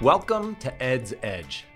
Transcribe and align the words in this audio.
Welcome 0.00 0.56
to 0.60 0.82
Ed's 0.82 1.12
Edge, 1.22 1.66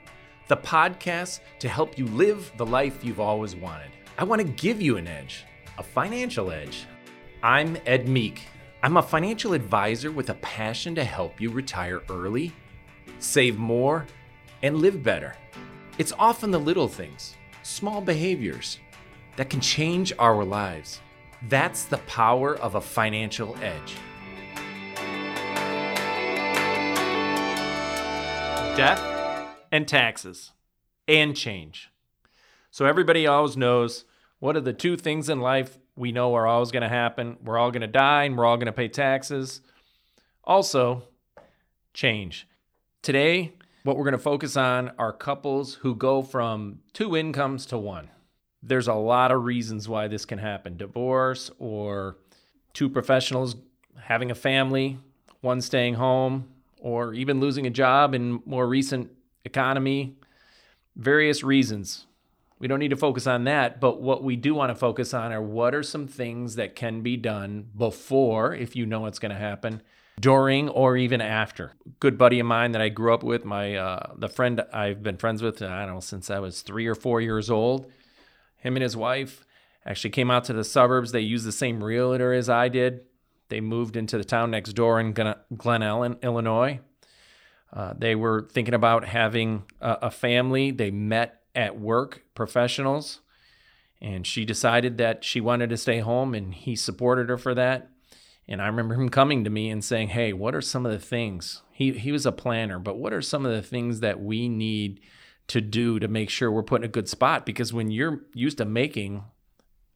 the 0.49 0.57
podcast 0.57 1.41
to 1.59 1.69
help 1.69 1.99
you 1.99 2.07
live 2.07 2.51
the 2.57 2.65
life 2.65 3.05
you've 3.05 3.21
always 3.21 3.55
wanted. 3.55 3.91
I 4.17 4.25
want 4.25 4.41
to 4.41 4.49
give 4.49 4.81
you 4.81 4.97
an 4.97 5.07
edge, 5.07 5.45
a 5.77 5.83
financial 5.83 6.51
edge. 6.51 6.87
I'm 7.43 7.77
Ed 7.85 8.09
Meek. 8.09 8.41
I'm 8.83 8.97
a 8.97 9.03
financial 9.03 9.53
advisor 9.53 10.11
with 10.11 10.31
a 10.31 10.37
passion 10.37 10.95
to 10.95 11.05
help 11.05 11.39
you 11.39 11.51
retire 11.51 12.01
early, 12.09 12.55
save 13.19 13.59
more, 13.59 14.07
and 14.63 14.79
live 14.79 15.03
better. 15.03 15.37
It's 15.99 16.15
often 16.19 16.51
the 16.51 16.59
little 16.59 16.89
things, 16.89 17.35
small 17.63 18.01
behaviors, 18.01 18.79
that 19.37 19.51
can 19.51 19.61
change 19.61 20.15
our 20.19 20.45
lives. 20.45 21.03
That's 21.51 21.85
the 21.85 21.99
power 21.99 22.57
of 22.57 22.77
a 22.77 22.81
financial 22.81 23.55
edge. 23.61 23.97
Death 28.77 29.01
and 29.71 29.87
taxes 29.87 30.51
and 31.07 31.37
change. 31.37 31.93
So, 32.73 32.87
everybody 32.87 33.25
always 33.25 33.57
knows 33.57 34.05
what 34.41 34.57
are 34.57 34.61
the 34.61 34.73
two 34.73 34.97
things 34.97 35.29
in 35.29 35.41
life 35.41 35.79
we 35.95 36.11
know 36.11 36.35
are 36.35 36.49
always 36.49 36.73
going 36.73 36.83
to 36.83 36.89
happen? 36.89 37.37
We're 37.41 37.57
all 37.57 37.71
going 37.71 37.83
to 37.83 37.87
die 37.87 38.25
and 38.25 38.37
we're 38.37 38.45
all 38.45 38.57
going 38.57 38.67
to 38.67 38.73
pay 38.73 38.89
taxes. 38.89 39.61
Also, 40.43 41.05
change. 41.93 42.49
Today, 43.01 43.53
what 43.85 43.97
we're 43.97 44.03
going 44.03 44.13
to 44.13 44.19
focus 44.19 44.57
on 44.57 44.91
are 44.99 45.13
couples 45.13 45.75
who 45.75 45.95
go 45.95 46.21
from 46.21 46.81
two 46.93 47.17
incomes 47.17 47.67
to 47.67 47.79
one. 47.79 48.11
There's 48.61 48.89
a 48.89 48.95
lot 48.95 49.31
of 49.31 49.45
reasons 49.45 49.89
why 49.89 50.09
this 50.09 50.25
can 50.25 50.41
happen 50.41 50.77
divorce 50.77 51.49
or 51.61 52.17
two 52.73 52.91
professionals 52.91 53.55
having 54.01 54.33
a 54.33 54.35
family, 54.35 54.99
one 55.43 55.61
staying 55.61 55.95
home, 55.95 56.49
or 56.85 57.15
even 57.15 57.41
losing 57.41 57.67
a 57.67 57.71
job 57.71 58.15
in 58.15 58.43
more 58.45 58.69
recent 58.69 59.11
economy. 59.47 60.15
Various 60.95 61.43
reasons. 61.43 62.07
We 62.59 62.69
don't 62.69 62.79
need 62.79 62.91
to 62.91 62.97
focus 62.97 63.27
on 63.27 63.45
that, 63.45 63.81
but 63.81 64.03
what 64.03 64.23
we 64.23 64.37
do 64.37 64.55
want 64.55 64.69
to 64.69 64.75
focus 64.75 65.15
on 65.15 65.33
are 65.33 65.41
what 65.41 65.75
are 65.75 65.83
some 65.83 66.07
things 66.07 66.57
that 66.57 66.77
can 66.77 67.01
be 67.01 67.17
done 67.17 67.71
before, 67.75 68.55
if 68.55 68.77
you 68.77 68.85
know 68.85 69.01
what's 69.01 69.19
going 69.19 69.33
to 69.33 69.39
happen, 69.39 69.81
during 70.21 70.69
or 70.69 70.95
even 70.99 71.23
after. 71.23 71.73
Good 72.01 72.19
buddy 72.19 72.39
of 72.39 72.47
mine 72.47 72.73
that 72.73 72.83
I 72.83 72.91
grew 72.91 73.15
up 73.15 73.23
with, 73.23 73.47
my 73.47 73.77
uh, 73.77 74.13
the 74.17 74.29
friend 74.29 74.63
I've 74.71 75.03
been 75.03 75.17
friends 75.17 75.43
with, 75.43 75.63
I 75.63 75.87
don't 75.87 75.95
know 75.95 76.01
since 76.01 76.31
I 76.31 76.39
was 76.39 76.61
three 76.61 76.87
or 76.87 76.95
four 76.95 77.23
years 77.23 77.51
old. 77.51 77.91
Him 78.59 78.77
and 78.77 78.83
his 78.83 78.97
wife 78.97 79.47
actually 79.87 80.11
came 80.11 80.31
out 80.31 80.45
to 80.45 80.53
the 80.53 80.65
suburbs. 80.65 81.13
They 81.13 81.21
used 81.21 81.47
the 81.47 81.53
same 81.53 81.83
realtor 81.83 82.35
as 82.35 82.51
I 82.51 82.69
did. 82.69 83.01
They 83.49 83.61
moved 83.61 83.97
into 83.97 84.19
the 84.19 84.25
town 84.25 84.51
next 84.51 84.73
door 84.73 84.99
in 85.01 85.13
Glen 85.13 85.83
Ellyn, 85.83 86.21
Illinois. 86.23 86.81
Uh, 87.73 87.93
they 87.97 88.15
were 88.15 88.49
thinking 88.53 88.75
about 88.75 89.05
having 89.05 89.65
a, 89.81 89.99
a 90.03 90.11
family. 90.11 90.71
They 90.71 90.91
met 90.91 91.43
at 91.55 91.79
work, 91.79 92.23
professionals, 92.35 93.21
and 94.01 94.27
she 94.27 94.45
decided 94.45 94.99
that 94.99 95.25
she 95.25 95.41
wanted 95.41 95.71
to 95.71 95.77
stay 95.77 96.01
home, 96.01 96.35
and 96.35 96.55
he 96.55 96.77
supported 96.77 97.29
her 97.29 97.39
for 97.39 97.55
that. 97.55 97.91
And 98.47 98.61
I 98.61 98.67
remember 98.67 98.95
him 98.95 99.09
coming 99.09 99.45
to 99.45 99.51
me 99.51 99.71
and 99.71 99.83
saying, 99.85 100.09
Hey, 100.09 100.33
what 100.33 100.55
are 100.55 100.61
some 100.61 100.85
of 100.85 100.93
the 100.93 100.99
things? 100.99 101.63
He, 101.73 101.93
he 101.93 102.13
was 102.13 102.27
a 102.27 102.33
planner, 102.33 102.79
but 102.79 102.99
what 102.99 103.13
are 103.13 103.23
some 103.23 103.47
of 103.47 103.53
the 103.53 103.63
things 103.63 104.01
that 104.01 104.21
we 104.21 104.49
need 104.49 105.01
to 105.49 105.61
do 105.61 105.99
to 105.99 106.09
make 106.09 106.31
sure 106.31 106.51
we're 106.51 106.63
put 106.63 106.83
in 106.83 106.85
a 106.85 106.89
good 106.89 107.09
spot? 107.09 107.47
Because 107.47 107.73
when 107.73 107.91
you're 107.91 108.21
used 108.35 108.59
to 108.59 108.65
making, 108.65 109.25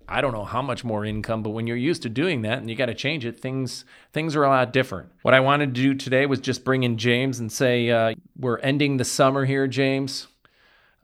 I 0.09 0.21
don't 0.23 0.33
know 0.33 0.45
how 0.45 0.63
much 0.63 0.85
more 0.85 1.05
income, 1.05 1.43
but 1.43 1.51
when 1.51 1.67
you're 1.67 1.77
used 1.77 2.03
to 2.03 2.09
doing 2.09 2.43
that 2.43 2.59
and 2.59 2.71
you 2.71 2.77
got 2.77 2.87
to 2.87 2.95
change 2.95 3.27
it, 3.27 3.39
things 3.39 3.85
things 4.13 4.35
are 4.35 4.45
a 4.45 4.49
lot 4.49 4.73
different. 4.73 5.11
What 5.23 5.35
I 5.35 5.41
wanted 5.41 5.75
to 5.75 5.81
do 5.81 5.95
today 5.95 6.25
was 6.25 6.41
just 6.41 6.65
bring 6.65 6.83
in 6.83 6.97
James 6.97 7.39
and 7.39 7.53
say, 7.53 7.91
uh, 7.91 8.15
We're 8.39 8.59
ending 8.59 8.97
the 8.97 9.05
summer 9.05 9.45
here, 9.45 9.67
James. 9.67 10.29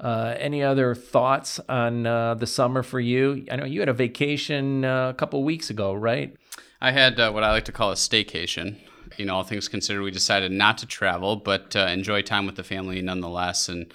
Uh, 0.01 0.35
any 0.39 0.63
other 0.63 0.95
thoughts 0.95 1.61
on 1.69 2.07
uh, 2.07 2.35
the 2.35 2.47
summer 2.47 2.83
for 2.83 2.99
you? 2.99 3.47
I 3.51 3.57
know 3.57 3.65
you 3.65 3.81
had 3.81 3.89
a 3.89 3.95
vacation 3.95 4.85
uh, 4.85 5.11
a 5.11 5.15
couple 5.15 5.45
weeks 5.45 5.71
ago, 5.71 5.95
right? 5.95 6.35
I 6.81 6.91
had 6.91 7.21
uh, 7.21 7.31
what 7.31 7.45
I 7.45 7.51
like 7.51 7.65
to 7.67 7.73
call 7.73 7.93
a 7.93 7.95
staycation. 7.95 8.77
You 9.17 9.27
know, 9.27 9.37
all 9.37 9.45
things 9.45 9.69
considered, 9.69 10.03
we 10.03 10.11
decided 10.11 10.51
not 10.51 10.79
to 10.79 10.87
travel, 10.87 11.37
but 11.37 11.77
uh, 11.77 11.87
enjoy 11.87 12.23
time 12.23 12.47
with 12.47 12.57
the 12.57 12.65
family 12.65 13.01
nonetheless. 13.01 13.69
And 13.69 13.93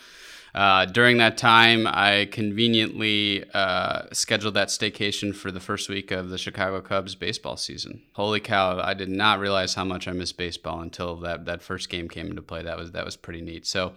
uh, 0.53 0.85
during 0.85 1.17
that 1.17 1.37
time, 1.37 1.85
I 1.87 2.27
conveniently 2.31 3.45
uh, 3.53 4.03
scheduled 4.11 4.55
that 4.55 4.69
staycation 4.69 5.35
for 5.35 5.51
the 5.51 5.59
first 5.59 5.89
week 5.89 6.11
of 6.11 6.29
the 6.29 6.37
Chicago 6.37 6.81
Cubs 6.81 7.15
baseball 7.15 7.57
season. 7.57 8.01
Holy 8.13 8.39
cow! 8.39 8.79
I 8.79 8.93
did 8.93 9.09
not 9.09 9.39
realize 9.39 9.75
how 9.75 9.83
much 9.83 10.07
I 10.07 10.11
missed 10.11 10.37
baseball 10.37 10.81
until 10.81 11.15
that, 11.17 11.45
that 11.45 11.61
first 11.61 11.89
game 11.89 12.09
came 12.09 12.27
into 12.27 12.41
play. 12.41 12.63
That 12.63 12.77
was 12.77 12.91
that 12.93 13.05
was 13.05 13.15
pretty 13.15 13.41
neat. 13.41 13.67
So, 13.67 13.93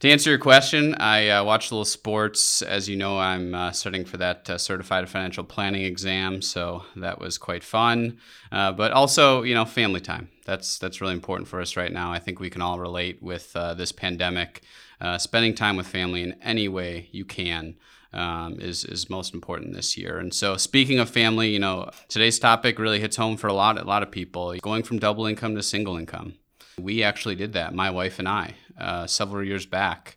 to 0.00 0.08
answer 0.08 0.30
your 0.30 0.38
question, 0.38 0.94
I 0.94 1.28
uh, 1.28 1.44
watched 1.44 1.72
a 1.72 1.74
little 1.74 1.84
sports. 1.84 2.62
As 2.62 2.88
you 2.88 2.96
know, 2.96 3.18
I'm 3.18 3.52
uh, 3.52 3.72
studying 3.72 4.04
for 4.04 4.16
that 4.18 4.48
uh, 4.48 4.56
certified 4.56 5.08
financial 5.08 5.42
planning 5.42 5.82
exam, 5.82 6.40
so 6.42 6.84
that 6.94 7.18
was 7.18 7.38
quite 7.38 7.64
fun. 7.64 8.18
Uh, 8.52 8.70
but 8.70 8.92
also, 8.92 9.42
you 9.42 9.54
know, 9.54 9.64
family 9.64 10.00
time. 10.00 10.28
That's 10.44 10.78
that's 10.78 11.00
really 11.00 11.14
important 11.14 11.48
for 11.48 11.60
us 11.60 11.76
right 11.76 11.92
now. 11.92 12.12
I 12.12 12.20
think 12.20 12.38
we 12.38 12.50
can 12.50 12.62
all 12.62 12.78
relate 12.78 13.20
with 13.20 13.54
uh, 13.56 13.74
this 13.74 13.90
pandemic. 13.90 14.62
Uh, 15.00 15.16
spending 15.18 15.54
time 15.54 15.76
with 15.76 15.86
family 15.86 16.22
in 16.22 16.34
any 16.42 16.68
way 16.68 17.08
you 17.12 17.24
can. 17.24 17.76
Um, 18.10 18.58
is 18.58 18.84
is 18.84 19.10
most 19.10 19.34
important 19.34 19.74
this 19.74 19.98
year. 19.98 20.18
And 20.18 20.32
so, 20.32 20.56
speaking 20.56 20.98
of 20.98 21.10
family, 21.10 21.50
you 21.50 21.58
know, 21.58 21.90
today's 22.08 22.38
topic 22.38 22.78
really 22.78 23.00
hits 23.00 23.16
home 23.16 23.36
for 23.36 23.48
a 23.48 23.52
lot 23.52 23.78
a 23.78 23.84
lot 23.84 24.02
of 24.02 24.10
people. 24.10 24.56
Going 24.62 24.82
from 24.82 24.98
double 24.98 25.26
income 25.26 25.54
to 25.54 25.62
single 25.62 25.98
income. 25.98 26.34
We 26.78 27.02
actually 27.02 27.34
did 27.34 27.52
that, 27.52 27.74
my 27.74 27.90
wife 27.90 28.18
and 28.18 28.28
I, 28.28 28.54
uh, 28.78 29.06
several 29.06 29.44
years 29.44 29.66
back. 29.66 30.16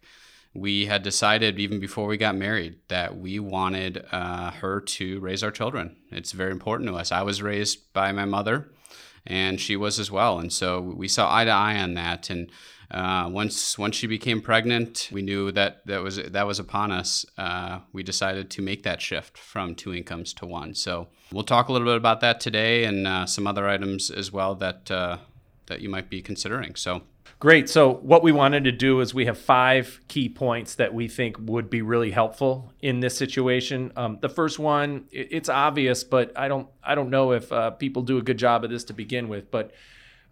We 0.53 0.85
had 0.85 1.01
decided, 1.01 1.59
even 1.59 1.79
before 1.79 2.07
we 2.07 2.17
got 2.17 2.35
married, 2.35 2.75
that 2.89 3.17
we 3.17 3.39
wanted 3.39 4.05
uh, 4.11 4.51
her 4.51 4.81
to 4.81 5.19
raise 5.19 5.43
our 5.43 5.51
children. 5.51 5.95
It's 6.11 6.33
very 6.33 6.51
important 6.51 6.89
to 6.89 6.95
us. 6.95 7.11
I 7.11 7.21
was 7.21 7.41
raised 7.41 7.93
by 7.93 8.11
my 8.11 8.25
mother, 8.25 8.69
and 9.25 9.59
she 9.59 9.75
was 9.75 9.99
as 9.99 10.11
well. 10.11 10.39
And 10.39 10.51
so 10.51 10.79
we 10.81 11.07
saw 11.07 11.33
eye 11.33 11.45
to 11.45 11.51
eye 11.51 11.79
on 11.79 11.93
that. 11.95 12.29
And 12.29 12.51
uh, 12.89 13.29
once 13.31 13.77
once 13.77 13.95
she 13.95 14.07
became 14.07 14.41
pregnant, 14.41 15.09
we 15.11 15.21
knew 15.21 15.51
that 15.51 15.85
that 15.85 16.03
was 16.03 16.17
that 16.17 16.45
was 16.45 16.59
upon 16.59 16.91
us. 16.91 17.25
Uh, 17.37 17.79
we 17.93 18.03
decided 18.03 18.49
to 18.51 18.61
make 18.61 18.83
that 18.83 19.01
shift 19.01 19.37
from 19.37 19.75
two 19.75 19.93
incomes 19.93 20.33
to 20.33 20.45
one. 20.45 20.75
So 20.75 21.07
we'll 21.31 21.43
talk 21.43 21.69
a 21.69 21.71
little 21.71 21.87
bit 21.87 21.97
about 21.97 22.19
that 22.21 22.39
today, 22.39 22.83
and 22.83 23.07
uh, 23.07 23.25
some 23.25 23.47
other 23.47 23.67
items 23.67 24.11
as 24.11 24.31
well 24.31 24.55
that 24.55 24.91
uh, 24.91 25.17
that 25.67 25.81
you 25.81 25.89
might 25.89 26.09
be 26.09 26.21
considering. 26.21 26.75
So 26.75 27.03
Great. 27.39 27.69
So, 27.69 27.93
what 27.95 28.21
we 28.21 28.31
wanted 28.31 28.65
to 28.65 28.71
do 28.71 28.99
is 28.99 29.13
we 29.13 29.25
have 29.25 29.37
five 29.37 29.99
key 30.07 30.29
points 30.29 30.75
that 30.75 30.93
we 30.93 31.07
think 31.07 31.37
would 31.39 31.69
be 31.71 31.81
really 31.81 32.11
helpful 32.11 32.71
in 32.81 32.99
this 32.99 33.17
situation. 33.17 33.91
Um, 33.95 34.19
the 34.21 34.29
first 34.29 34.59
one, 34.59 35.05
it's 35.11 35.49
obvious, 35.49 36.03
but 36.03 36.37
I 36.37 36.47
don't, 36.47 36.67
I 36.83 36.93
don't 36.93 37.09
know 37.09 37.31
if 37.31 37.51
uh, 37.51 37.71
people 37.71 38.03
do 38.03 38.19
a 38.19 38.21
good 38.21 38.37
job 38.37 38.63
of 38.63 38.69
this 38.69 38.83
to 38.85 38.93
begin 38.93 39.27
with. 39.27 39.49
But 39.49 39.71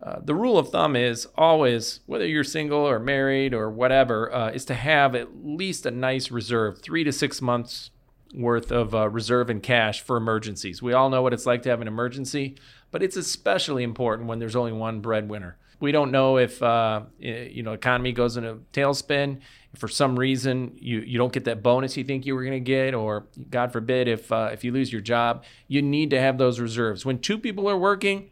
uh, 0.02 0.20
the 0.24 0.36
rule 0.36 0.58
of 0.58 0.70
thumb 0.70 0.96
is 0.96 1.28
always, 1.36 2.00
whether 2.06 2.26
you're 2.26 2.44
single 2.44 2.88
or 2.88 3.00
married 3.00 3.54
or 3.54 3.70
whatever, 3.70 4.32
uh, 4.32 4.52
is 4.52 4.64
to 4.66 4.76
have 4.76 5.16
at 5.16 5.44
least 5.44 5.86
a 5.86 5.92
nice 5.92 6.32
reserve, 6.32 6.80
three 6.82 7.04
to 7.04 7.12
six 7.12 7.42
months 7.42 7.90
worth 8.34 8.72
of 8.72 8.94
uh, 8.94 9.10
reserve 9.10 9.50
in 9.50 9.60
cash 9.60 10.02
for 10.02 10.16
emergencies. 10.16 10.82
We 10.82 10.94
all 10.94 11.10
know 11.10 11.22
what 11.22 11.34
it's 11.34 11.46
like 11.46 11.64
to 11.64 11.70
have 11.70 11.82
an 11.82 11.88
emergency, 11.88 12.56
but 12.92 13.02
it's 13.04 13.18
especially 13.18 13.84
important 13.84 14.30
when 14.30 14.40
there's 14.40 14.56
only 14.56 14.72
one 14.72 15.02
breadwinner. 15.02 15.58
We 15.79 15.91
don't 15.91 16.12
know 16.12 16.38
if 16.38 16.62
uh, 16.62 17.01
you 17.19 17.63
know 17.63 17.73
economy 17.73 18.12
goes 18.12 18.38
in 18.38 18.45
a 18.45 18.56
tailspin. 18.73 19.40
If 19.73 19.79
for 19.79 19.88
some 19.88 20.17
reason 20.17 20.75
you, 20.75 21.00
you 21.01 21.17
don't 21.17 21.31
get 21.31 21.45
that 21.45 21.62
bonus 21.62 21.95
you 21.95 22.03
think 22.03 22.25
you 22.25 22.34
were 22.35 22.44
going 22.44 22.53
to 22.53 22.59
get, 22.59 22.94
or 22.94 23.28
God 23.50 23.72
forbid 23.72 24.07
if 24.07 24.31
uh, 24.31 24.50
if 24.51 24.63
you 24.63 24.72
lose 24.72 24.91
your 24.91 25.01
job, 25.01 25.44
you 25.67 25.81
need 25.81 26.09
to 26.09 26.19
have 26.19 26.38
those 26.38 26.59
reserves. 26.59 27.06
When 27.06 27.19
two 27.19 27.38
people 27.38 27.69
are 27.69 27.78
working, 27.78 28.31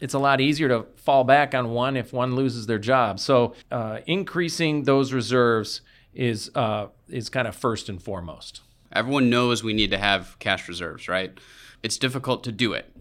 it's 0.00 0.14
a 0.14 0.18
lot 0.18 0.40
easier 0.40 0.68
to 0.68 0.86
fall 0.96 1.24
back 1.24 1.54
on 1.54 1.70
one 1.70 1.96
if 1.96 2.12
one 2.12 2.34
loses 2.34 2.66
their 2.66 2.78
job. 2.78 3.18
So 3.18 3.54
uh, 3.70 4.00
increasing 4.06 4.84
those 4.84 5.12
reserves 5.12 5.80
is 6.14 6.50
uh, 6.54 6.88
is 7.08 7.28
kind 7.28 7.48
of 7.48 7.56
first 7.56 7.88
and 7.88 8.02
foremost. 8.02 8.62
Everyone 8.92 9.28
knows 9.28 9.62
we 9.62 9.74
need 9.74 9.90
to 9.90 9.98
have 9.98 10.38
cash 10.38 10.68
reserves, 10.68 11.08
right? 11.08 11.38
It's 11.82 11.98
difficult 11.98 12.42
to 12.44 12.52
do 12.52 12.72
it. 12.72 12.94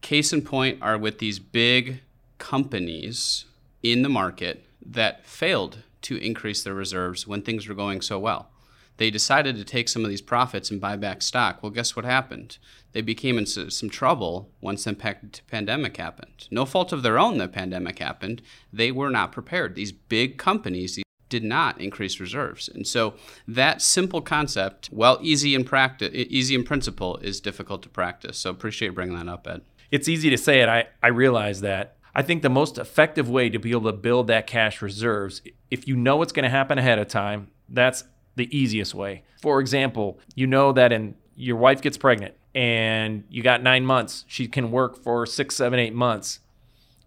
Case 0.00 0.32
in 0.32 0.42
point 0.42 0.78
are 0.82 0.96
with 0.96 1.18
these 1.18 1.38
big 1.38 2.00
companies 2.38 3.46
in 3.82 4.02
the 4.02 4.08
market 4.08 4.64
that 4.84 5.26
failed 5.26 5.78
to 6.02 6.16
increase 6.16 6.62
their 6.62 6.74
reserves 6.74 7.26
when 7.26 7.42
things 7.42 7.68
were 7.68 7.74
going 7.74 8.00
so 8.00 8.18
well. 8.18 8.50
They 8.98 9.10
decided 9.10 9.56
to 9.56 9.64
take 9.64 9.88
some 9.88 10.04
of 10.04 10.10
these 10.10 10.22
profits 10.22 10.70
and 10.70 10.80
buy 10.80 10.96
back 10.96 11.20
stock. 11.20 11.62
Well, 11.62 11.70
guess 11.70 11.94
what 11.94 12.04
happened? 12.04 12.58
They 12.92 13.02
became 13.02 13.36
in 13.36 13.44
some 13.44 13.90
trouble 13.90 14.50
once 14.60 14.84
the 14.84 14.94
pandemic 14.94 15.96
happened. 15.98 16.48
No 16.50 16.64
fault 16.64 16.92
of 16.92 17.02
their 17.02 17.18
own, 17.18 17.36
the 17.36 17.48
pandemic 17.48 17.98
happened. 17.98 18.40
They 18.72 18.90
were 18.90 19.10
not 19.10 19.32
prepared. 19.32 19.74
These 19.74 19.92
big 19.92 20.38
companies 20.38 20.98
did 21.28 21.44
not 21.44 21.78
increase 21.80 22.20
reserves. 22.20 22.68
And 22.68 22.86
so 22.86 23.14
that 23.46 23.82
simple 23.82 24.22
concept, 24.22 24.86
while 24.86 25.18
easy 25.20 25.54
in 25.54 25.64
practice, 25.64 26.10
easy 26.12 26.54
in 26.54 26.64
principle, 26.64 27.18
is 27.18 27.40
difficult 27.40 27.82
to 27.82 27.88
practice. 27.88 28.38
So 28.38 28.50
appreciate 28.50 28.94
bringing 28.94 29.16
that 29.16 29.28
up, 29.28 29.46
Ed. 29.46 29.62
It's 29.90 30.08
easy 30.08 30.30
to 30.30 30.38
say 30.38 30.60
it. 30.62 30.68
I, 30.68 30.86
I 31.02 31.08
realize 31.08 31.60
that. 31.60 31.95
I 32.16 32.22
think 32.22 32.40
the 32.40 32.48
most 32.48 32.78
effective 32.78 33.28
way 33.28 33.50
to 33.50 33.58
be 33.58 33.72
able 33.72 33.92
to 33.92 33.92
build 33.92 34.28
that 34.28 34.46
cash 34.46 34.80
reserves, 34.80 35.42
if 35.70 35.86
you 35.86 35.96
know 35.96 36.16
what's 36.16 36.32
going 36.32 36.44
to 36.44 36.48
happen 36.48 36.78
ahead 36.78 36.98
of 36.98 37.08
time, 37.08 37.48
that's 37.68 38.04
the 38.36 38.48
easiest 38.56 38.94
way. 38.94 39.24
For 39.42 39.60
example, 39.60 40.18
you 40.34 40.46
know 40.46 40.72
that 40.72 40.92
in 40.92 41.14
your 41.34 41.58
wife 41.58 41.82
gets 41.82 41.98
pregnant 41.98 42.34
and 42.54 43.24
you 43.28 43.42
got 43.42 43.62
nine 43.62 43.84
months, 43.84 44.24
she 44.26 44.48
can 44.48 44.70
work 44.70 44.96
for 44.96 45.26
six, 45.26 45.56
seven, 45.56 45.78
eight 45.78 45.94
months. 45.94 46.40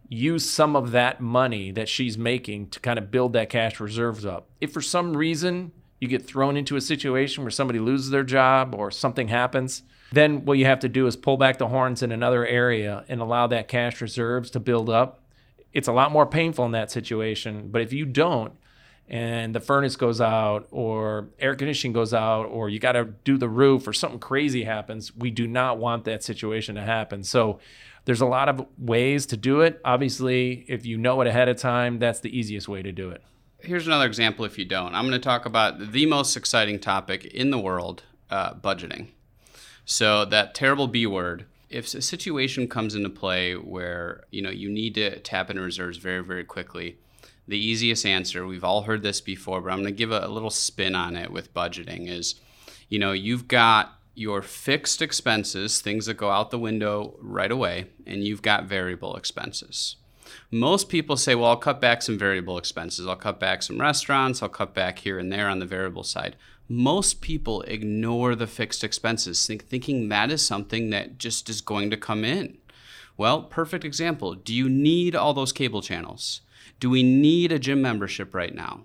Use 0.09 0.47
some 0.47 0.75
of 0.75 0.91
that 0.91 1.19
money 1.19 1.71
that 1.71 1.89
she's 1.89 2.15
making 2.15 2.69
to 2.69 2.79
kind 2.79 2.99
of 2.99 3.09
build 3.09 3.33
that 3.33 3.49
cash 3.49 3.79
reserves 3.79 4.27
up. 4.27 4.47
If 4.61 4.71
for 4.71 4.81
some 4.81 5.17
reason 5.17 5.71
you 5.99 6.07
get 6.07 6.27
thrown 6.27 6.55
into 6.55 6.75
a 6.75 6.81
situation 6.81 7.43
where 7.43 7.49
somebody 7.49 7.79
loses 7.79 8.11
their 8.11 8.23
job 8.23 8.75
or 8.75 8.91
something 8.91 9.29
happens, 9.29 9.81
then 10.11 10.45
what 10.45 10.57
you 10.57 10.65
have 10.65 10.79
to 10.79 10.89
do 10.89 11.07
is 11.07 11.15
pull 11.15 11.37
back 11.37 11.57
the 11.57 11.67
horns 11.67 12.01
in 12.01 12.11
another 12.11 12.45
area 12.45 13.05
and 13.07 13.21
allow 13.21 13.47
that 13.47 13.67
cash 13.67 14.01
reserves 14.01 14.49
to 14.51 14.59
build 14.59 14.89
up. 14.89 15.21
It's 15.73 15.87
a 15.87 15.93
lot 15.93 16.11
more 16.11 16.25
painful 16.25 16.65
in 16.65 16.71
that 16.71 16.89
situation, 16.89 17.69
but 17.69 17.81
if 17.81 17.93
you 17.93 18.05
don't, 18.05 18.53
and 19.09 19.55
the 19.55 19.59
furnace 19.59 19.95
goes 19.95 20.21
out 20.21 20.67
or 20.69 21.29
air 21.39 21.55
conditioning 21.55 21.93
goes 21.93 22.13
out 22.13 22.43
or 22.43 22.69
you 22.69 22.79
got 22.79 22.91
to 22.91 23.05
do 23.23 23.37
the 23.37 23.49
roof 23.49 23.87
or 23.87 23.93
something 23.93 24.19
crazy 24.19 24.63
happens 24.63 25.15
we 25.15 25.31
do 25.31 25.47
not 25.47 25.79
want 25.79 26.05
that 26.05 26.23
situation 26.23 26.75
to 26.75 26.81
happen. 26.81 27.23
So 27.23 27.59
there's 28.05 28.21
a 28.21 28.27
lot 28.27 28.49
of 28.49 28.65
ways 28.77 29.25
to 29.27 29.37
do 29.37 29.61
it. 29.61 29.81
Obviously 29.83 30.63
if 30.67 30.85
you 30.85 30.97
know 30.97 31.19
it 31.21 31.27
ahead 31.27 31.49
of 31.49 31.57
time 31.57 31.97
that's 31.97 32.19
the 32.19 32.37
easiest 32.37 32.67
way 32.67 32.83
to 32.83 32.91
do 32.91 33.09
it. 33.09 33.23
Here's 33.61 33.87
another 33.87 34.05
example 34.05 34.45
if 34.45 34.59
you 34.59 34.65
don't. 34.65 34.93
I'm 34.93 35.07
going 35.07 35.19
to 35.19 35.25
talk 35.25 35.45
about 35.45 35.91
the 35.91 36.05
most 36.05 36.37
exciting 36.37 36.79
topic 36.79 37.25
in 37.25 37.49
the 37.49 37.59
world 37.59 38.03
uh, 38.29 38.53
budgeting 38.53 39.07
so 39.89 40.25
that 40.25 40.53
terrible 40.53 40.87
b 40.87 41.05
word 41.07 41.45
if 41.69 41.93
a 41.93 42.01
situation 42.01 42.67
comes 42.67 42.95
into 42.95 43.09
play 43.09 43.55
where 43.55 44.23
you 44.31 44.41
know 44.41 44.49
you 44.49 44.69
need 44.69 44.95
to 44.95 45.19
tap 45.19 45.49
into 45.49 45.61
reserves 45.61 45.97
very 45.97 46.23
very 46.23 46.43
quickly 46.43 46.97
the 47.49 47.57
easiest 47.57 48.05
answer, 48.05 48.45
we've 48.45 48.63
all 48.63 48.83
heard 48.83 49.01
this 49.01 49.21
before, 49.21 49.59
but 49.59 49.71
I'm 49.71 49.79
going 49.79 49.91
to 49.91 49.97
give 49.97 50.11
a, 50.11 50.25
a 50.25 50.27
little 50.27 50.51
spin 50.51 50.93
on 50.93 51.15
it 51.15 51.31
with 51.31 51.53
budgeting 51.53 52.07
is, 52.07 52.35
you 52.89 52.99
know, 52.99 53.11
you've 53.11 53.47
got 53.47 53.95
your 54.13 54.43
fixed 54.43 55.01
expenses, 55.01 55.81
things 55.81 56.05
that 56.05 56.13
go 56.13 56.29
out 56.29 56.51
the 56.51 56.59
window 56.59 57.17
right 57.19 57.51
away, 57.51 57.87
and 58.05 58.23
you've 58.23 58.43
got 58.43 58.65
variable 58.65 59.15
expenses. 59.15 59.95
Most 60.51 60.89
people 60.89 61.17
say, 61.17 61.33
well, 61.33 61.49
I'll 61.49 61.57
cut 61.57 61.81
back 61.81 62.03
some 62.03 62.19
variable 62.19 62.57
expenses. 62.59 63.07
I'll 63.07 63.15
cut 63.15 63.39
back 63.39 63.63
some 63.63 63.81
restaurants. 63.81 64.43
I'll 64.43 64.49
cut 64.49 64.75
back 64.75 64.99
here 64.99 65.17
and 65.17 65.31
there 65.31 65.49
on 65.49 65.57
the 65.57 65.65
variable 65.65 66.03
side. 66.03 66.35
Most 66.71 67.21
people 67.21 67.63
ignore 67.63 68.35
the 68.35 68.45
fixed 68.45 68.83
expenses, 68.83 69.45
think, 69.47 69.65
thinking 69.65 70.09
that 70.09 70.29
is 70.29 70.45
something 70.45 70.91
that 70.91 71.17
just 71.17 71.49
is 71.49 71.61
going 71.61 71.89
to 71.89 71.97
come 71.97 72.23
in. 72.23 72.59
Well, 73.17 73.41
perfect 73.41 73.83
example. 73.83 74.35
Do 74.35 74.53
you 74.53 74.69
need 74.69 75.15
all 75.15 75.33
those 75.33 75.51
cable 75.51 75.81
channels? 75.81 76.41
Do 76.79 76.91
we 76.91 77.01
need 77.01 77.51
a 77.51 77.57
gym 77.57 77.81
membership 77.81 78.35
right 78.35 78.53
now? 78.53 78.81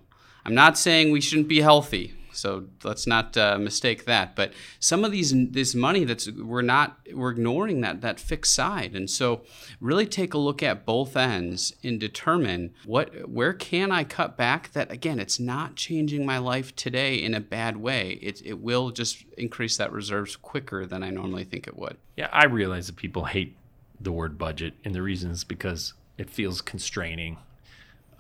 I'm 0.47 0.55
not 0.55 0.79
saying 0.79 1.13
we 1.13 1.21
shouldn't 1.21 1.47
be 1.47 1.61
healthy, 1.61 2.15
so 2.35 2.67
let's 2.83 3.07
not 3.07 3.37
uh, 3.37 3.59
mistake 3.59 4.05
that. 4.05 4.37
But 4.37 4.53
some 4.81 5.05
of 5.05 5.13
these 5.13 5.33
this 5.51 5.75
money 5.75 6.05
that's 6.05 6.31
we're 6.31 6.63
not 6.63 6.99
we're 7.13 7.31
ignoring 7.31 7.81
that 7.83 8.01
that 8.01 8.21
fixed 8.21 8.55
side, 8.55 8.95
and 8.95 9.09
so 9.09 9.43
really 9.81 10.07
take 10.07 10.35
a 10.35 10.39
look 10.39 10.63
at 10.63 10.85
both 10.85 11.17
ends 11.17 11.75
and 11.83 11.99
determine 11.99 12.75
what 12.85 13.29
where 13.29 13.53
can 13.53 13.93
I 13.93 14.05
cut 14.05 14.37
back. 14.37 14.73
That 14.73 14.91
again, 14.91 15.19
it's 15.19 15.41
not 15.41 15.77
changing 15.77 16.27
my 16.27 16.39
life 16.39 16.75
today 16.77 17.17
in 17.17 17.35
a 17.35 17.41
bad 17.41 17.77
way. 17.77 18.19
It 18.23 18.43
it 18.45 18.61
will 18.61 18.91
just 18.91 19.25
increase 19.37 19.77
that 19.77 19.93
reserves 19.93 20.37
quicker 20.37 20.87
than 20.87 21.03
I 21.03 21.11
normally 21.11 21.45
think 21.45 21.67
it 21.67 21.77
would. 21.77 21.97
Yeah, 22.17 22.29
I 22.33 22.47
realize 22.47 22.87
that 22.87 22.97
people 22.97 23.25
hate 23.25 23.57
the 24.01 24.13
word 24.13 24.39
budget, 24.39 24.75
and 24.85 24.95
the 24.95 25.03
reason 25.03 25.31
is 25.31 25.45
because 25.45 25.95
it 26.19 26.31
feels 26.31 26.61
constraining 26.61 27.39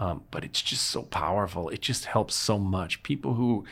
um, 0.01 0.25
but 0.31 0.45
it's 0.45 0.63
just 0.63 0.87
so 0.87 1.03
powerful. 1.03 1.69
It 1.69 1.81
just 1.81 2.07
helps 2.07 2.35
so 2.35 2.59
much. 2.59 3.03
People 3.03 3.35
who 3.35 3.65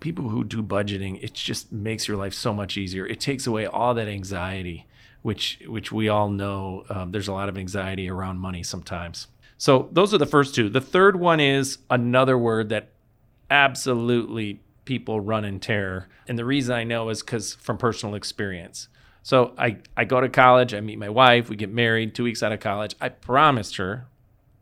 people 0.00 0.28
who 0.28 0.44
do 0.44 0.62
budgeting, 0.62 1.22
it 1.22 1.34
just 1.34 1.72
makes 1.72 2.08
your 2.08 2.16
life 2.16 2.34
so 2.34 2.52
much 2.52 2.76
easier. 2.76 3.06
It 3.06 3.20
takes 3.20 3.46
away 3.46 3.66
all 3.66 3.94
that 3.94 4.08
anxiety, 4.08 4.86
which 5.22 5.60
which 5.66 5.92
we 5.92 6.08
all 6.08 6.28
know. 6.30 6.84
Um, 6.88 7.12
there's 7.12 7.28
a 7.28 7.32
lot 7.32 7.48
of 7.48 7.58
anxiety 7.58 8.08
around 8.08 8.38
money 8.38 8.62
sometimes. 8.62 9.28
So 9.56 9.88
those 9.92 10.14
are 10.14 10.18
the 10.18 10.26
first 10.26 10.54
two. 10.54 10.68
The 10.68 10.80
third 10.80 11.16
one 11.16 11.40
is 11.40 11.78
another 11.90 12.38
word 12.38 12.68
that 12.68 12.90
absolutely 13.50 14.60
people 14.84 15.20
run 15.20 15.44
in 15.44 15.60
terror, 15.60 16.08
and 16.26 16.38
the 16.38 16.44
reason 16.44 16.74
I 16.74 16.84
know 16.84 17.08
is 17.08 17.20
because 17.20 17.54
from 17.54 17.78
personal 17.78 18.14
experience. 18.14 18.88
So 19.22 19.52
I, 19.58 19.78
I 19.94 20.04
go 20.04 20.22
to 20.22 20.28
college, 20.28 20.72
I 20.72 20.80
meet 20.80 20.98
my 20.98 21.10
wife, 21.10 21.50
we 21.50 21.56
get 21.56 21.70
married 21.70 22.14
two 22.14 22.24
weeks 22.24 22.42
out 22.42 22.52
of 22.52 22.60
college. 22.60 22.94
I 22.98 23.10
promised 23.10 23.76
her 23.76 24.06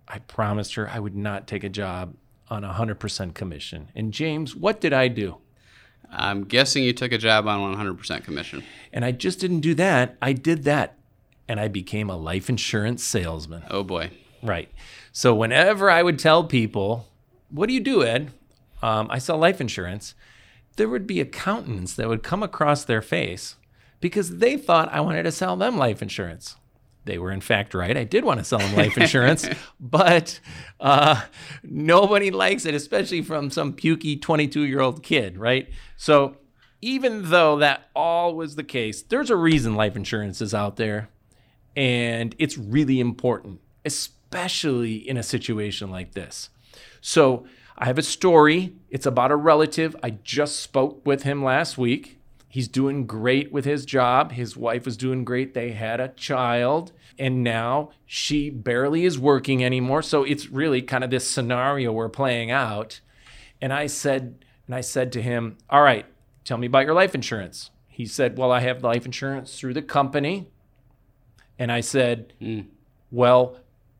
I 0.08 0.18
promised 0.20 0.74
her 0.74 0.88
I 0.88 0.98
would 0.98 1.16
not 1.16 1.46
take 1.46 1.64
a 1.64 1.68
job 1.68 2.14
on 2.48 2.62
100% 2.62 3.34
commission. 3.34 3.88
And 3.94 4.12
James, 4.12 4.54
what 4.54 4.80
did 4.80 4.92
I 4.92 5.08
do? 5.08 5.38
I'm 6.10 6.44
guessing 6.44 6.84
you 6.84 6.92
took 6.92 7.12
a 7.12 7.18
job 7.18 7.46
on 7.46 7.74
100% 7.76 8.24
commission. 8.24 8.62
And 8.92 9.04
I 9.04 9.12
just 9.12 9.40
didn't 9.40 9.60
do 9.60 9.74
that. 9.74 10.16
I 10.22 10.32
did 10.32 10.64
that. 10.64 10.96
And 11.48 11.60
I 11.60 11.68
became 11.68 12.10
a 12.10 12.16
life 12.16 12.48
insurance 12.48 13.04
salesman. 13.04 13.64
Oh 13.70 13.82
boy. 13.82 14.10
Right. 14.42 14.68
So 15.12 15.34
whenever 15.34 15.90
I 15.90 16.02
would 16.02 16.18
tell 16.18 16.44
people, 16.44 17.06
What 17.50 17.68
do 17.68 17.74
you 17.74 17.80
do, 17.80 18.04
Ed? 18.04 18.32
Um, 18.82 19.08
I 19.10 19.18
sell 19.18 19.38
life 19.38 19.60
insurance. 19.60 20.14
There 20.76 20.88
would 20.88 21.06
be 21.06 21.20
accountants 21.20 21.94
that 21.94 22.08
would 22.08 22.22
come 22.22 22.42
across 22.42 22.84
their 22.84 23.02
face 23.02 23.56
because 24.00 24.38
they 24.38 24.56
thought 24.56 24.92
I 24.92 25.00
wanted 25.00 25.22
to 25.22 25.32
sell 25.32 25.56
them 25.56 25.78
life 25.78 26.02
insurance 26.02 26.56
they 27.06 27.18
were 27.18 27.30
in 27.30 27.40
fact 27.40 27.72
right. 27.72 27.96
I 27.96 28.04
did 28.04 28.24
want 28.24 28.38
to 28.38 28.44
sell 28.44 28.58
them 28.58 28.76
life 28.76 28.98
insurance, 28.98 29.48
but 29.80 30.38
uh, 30.78 31.22
nobody 31.62 32.30
likes 32.30 32.66
it, 32.66 32.74
especially 32.74 33.22
from 33.22 33.50
some 33.50 33.72
pukey 33.72 34.20
22 34.20 34.62
year 34.62 34.80
old 34.80 35.02
kid, 35.02 35.38
right? 35.38 35.68
So 35.96 36.36
even 36.82 37.30
though 37.30 37.58
that 37.58 37.88
all 37.94 38.34
was 38.34 38.56
the 38.56 38.64
case, 38.64 39.02
there's 39.02 39.30
a 39.30 39.36
reason 39.36 39.74
life 39.74 39.96
insurance 39.96 40.40
is 40.40 40.52
out 40.52 40.76
there, 40.76 41.08
and 41.74 42.34
it's 42.38 42.58
really 42.58 43.00
important, 43.00 43.60
especially 43.84 44.96
in 44.96 45.16
a 45.16 45.22
situation 45.22 45.90
like 45.90 46.12
this. 46.12 46.50
So 47.00 47.46
I 47.78 47.86
have 47.86 47.98
a 47.98 48.02
story. 48.02 48.74
It's 48.90 49.06
about 49.06 49.30
a 49.30 49.36
relative. 49.36 49.96
I 50.02 50.10
just 50.10 50.60
spoke 50.60 51.06
with 51.06 51.22
him 51.22 51.42
last 51.42 51.78
week. 51.78 52.15
He's 52.56 52.68
doing 52.68 53.04
great 53.04 53.52
with 53.52 53.66
his 53.66 53.84
job. 53.84 54.32
His 54.32 54.56
wife 54.56 54.86
was 54.86 54.96
doing 54.96 55.26
great. 55.26 55.52
They 55.52 55.72
had 55.72 56.00
a 56.00 56.08
child, 56.08 56.90
and 57.18 57.44
now 57.44 57.90
she 58.06 58.48
barely 58.48 59.04
is 59.04 59.18
working 59.18 59.62
anymore. 59.62 60.00
So 60.00 60.24
it's 60.24 60.48
really 60.48 60.80
kind 60.80 61.04
of 61.04 61.10
this 61.10 61.30
scenario 61.30 61.92
we're 61.92 62.08
playing 62.08 62.50
out. 62.50 63.02
And 63.60 63.74
I 63.74 63.86
said, 63.88 64.42
and 64.64 64.74
I 64.74 64.80
said 64.80 65.12
to 65.12 65.20
him, 65.20 65.58
"All 65.68 65.82
right, 65.82 66.06
tell 66.46 66.56
me 66.56 66.66
about 66.66 66.86
your 66.86 66.94
life 66.94 67.14
insurance." 67.14 67.72
He 67.88 68.06
said, 68.06 68.38
"Well, 68.38 68.50
I 68.50 68.60
have 68.60 68.82
life 68.82 69.04
insurance 69.04 69.60
through 69.60 69.74
the 69.74 69.82
company." 69.82 70.48
And 71.58 71.70
I 71.70 71.82
said, 71.82 72.32
mm. 72.40 72.68
"Well, 73.10 73.58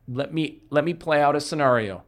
let 0.08 0.32
me 0.32 0.62
let 0.70 0.82
me 0.82 0.94
play 0.94 1.20
out 1.20 1.36
a 1.36 1.42
scenario. 1.42 2.04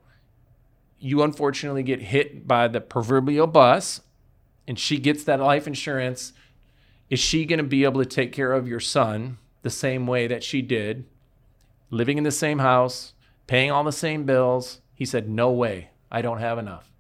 You 0.98 1.22
unfortunately 1.22 1.82
get 1.82 2.00
hit 2.00 2.48
by 2.48 2.68
the 2.68 2.80
proverbial 2.80 3.48
bus 3.48 4.00
and 4.68 4.78
she 4.78 4.98
gets 4.98 5.24
that 5.24 5.40
life 5.40 5.66
insurance, 5.66 6.34
is 7.08 7.18
she 7.18 7.46
going 7.46 7.58
to 7.58 7.64
be 7.64 7.84
able 7.84 8.02
to 8.02 8.08
take 8.08 8.32
care 8.32 8.52
of 8.52 8.68
your 8.68 8.80
son 8.80 9.38
the 9.62 9.70
same 9.70 10.06
way 10.06 10.26
that 10.26 10.44
she 10.44 10.60
did, 10.60 11.06
living 11.90 12.18
in 12.18 12.24
the 12.24 12.30
same 12.30 12.58
house, 12.58 13.14
paying 13.46 13.70
all 13.70 13.82
the 13.82 13.90
same 13.90 14.24
bills? 14.24 14.80
He 14.94 15.06
said, 15.06 15.28
No 15.28 15.50
way. 15.50 15.90
I 16.10 16.20
don't 16.20 16.38
have 16.38 16.58
enough. 16.58 16.92